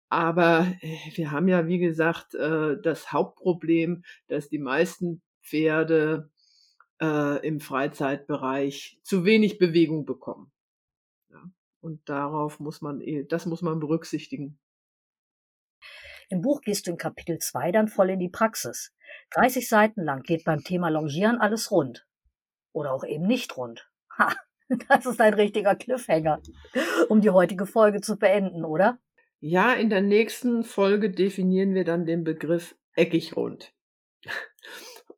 Aber 0.09 0.67
äh, 0.81 0.97
wir 1.15 1.31
haben 1.31 1.47
ja, 1.47 1.67
wie 1.67 1.79
gesagt, 1.79 2.35
äh, 2.35 2.77
das 2.81 3.11
Hauptproblem, 3.11 4.03
dass 4.27 4.49
die 4.49 4.59
meisten 4.59 5.21
Pferde 5.41 6.29
äh, 7.01 7.45
im 7.45 7.59
Freizeitbereich 7.59 8.99
zu 9.03 9.25
wenig 9.25 9.57
Bewegung 9.57 10.05
bekommen. 10.05 10.51
Ja. 11.29 11.43
Und 11.81 12.07
darauf 12.07 12.59
muss 12.59 12.81
man, 12.81 13.01
eh, 13.01 13.25
das 13.25 13.45
muss 13.45 13.61
man 13.61 13.79
berücksichtigen. 13.79 14.59
Im 16.29 16.41
Buch 16.41 16.61
gehst 16.61 16.87
du 16.87 16.91
in 16.91 16.97
Kapitel 16.97 17.39
2 17.39 17.71
dann 17.71 17.87
voll 17.87 18.11
in 18.11 18.19
die 18.19 18.29
Praxis. 18.29 18.93
30 19.31 19.67
Seiten 19.67 20.03
lang 20.03 20.21
geht 20.21 20.45
beim 20.45 20.63
Thema 20.63 20.89
Longieren 20.89 21.39
alles 21.39 21.71
rund. 21.71 22.07
Oder 22.71 22.93
auch 22.93 23.03
eben 23.03 23.27
nicht 23.27 23.57
rund. 23.57 23.87
Ha, 24.17 24.35
das 24.89 25.05
ist 25.05 25.19
ein 25.19 25.33
richtiger 25.33 25.75
Cliffhanger, 25.75 26.41
um 27.09 27.21
die 27.21 27.29
heutige 27.29 27.65
Folge 27.65 28.01
zu 28.01 28.17
beenden, 28.17 28.63
oder? 28.63 28.99
Ja, 29.39 29.73
in 29.73 29.89
der 29.89 30.01
nächsten 30.01 30.63
Folge 30.63 31.09
definieren 31.11 31.73
wir 31.73 31.83
dann 31.83 32.05
den 32.05 32.23
Begriff 32.23 32.77
eckig 32.95 33.35
rund. 33.35 33.73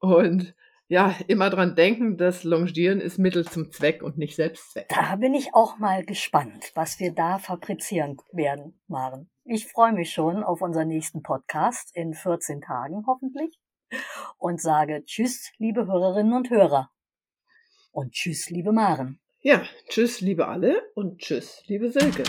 Und 0.04 0.54
ja, 0.90 1.16
immer 1.28 1.50
dran 1.50 1.76
denken, 1.76 2.18
dass 2.18 2.44
Longieren 2.44 3.00
ist 3.00 3.20
Mittel 3.20 3.46
zum 3.46 3.72
Zweck 3.72 4.04
und 4.04 4.18
nicht 4.18 4.36
Selbstzweck. 4.36 4.90
Da 4.90 5.16
bin 5.16 5.34
ich 5.34 5.54
auch 5.54 5.78
mal 5.78 6.04
gespannt, 6.04 6.74
was 6.76 7.00
wir 7.00 7.14
da 7.14 7.40
fabrizieren 7.40 8.18
werden, 8.34 8.78
Maren. 8.88 9.30
Ich 9.46 9.66
freue 9.66 9.94
mich 9.94 10.12
schon 10.12 10.44
auf 10.44 10.62
unseren 10.62 10.90
nächsten 10.90 11.24
Podcast 11.24 11.96
in 11.96 12.14
14 12.14 12.60
Tagen 12.60 13.06
hoffentlich 13.08 13.58
und 14.38 14.60
sage 14.62 15.06
Tschüss, 15.06 15.54
liebe 15.58 15.88
Hörerinnen 15.88 16.34
und 16.34 16.50
Hörer. 16.50 16.92
Und 17.94 18.12
Tschüss, 18.12 18.50
liebe 18.50 18.74
Maren. 18.74 19.22
Ja, 19.40 19.64
Tschüss, 19.88 20.20
liebe 20.20 20.50
alle 20.50 20.82
und 20.96 21.20
Tschüss, 21.20 21.64
liebe 21.68 21.90
Silke. 21.92 22.24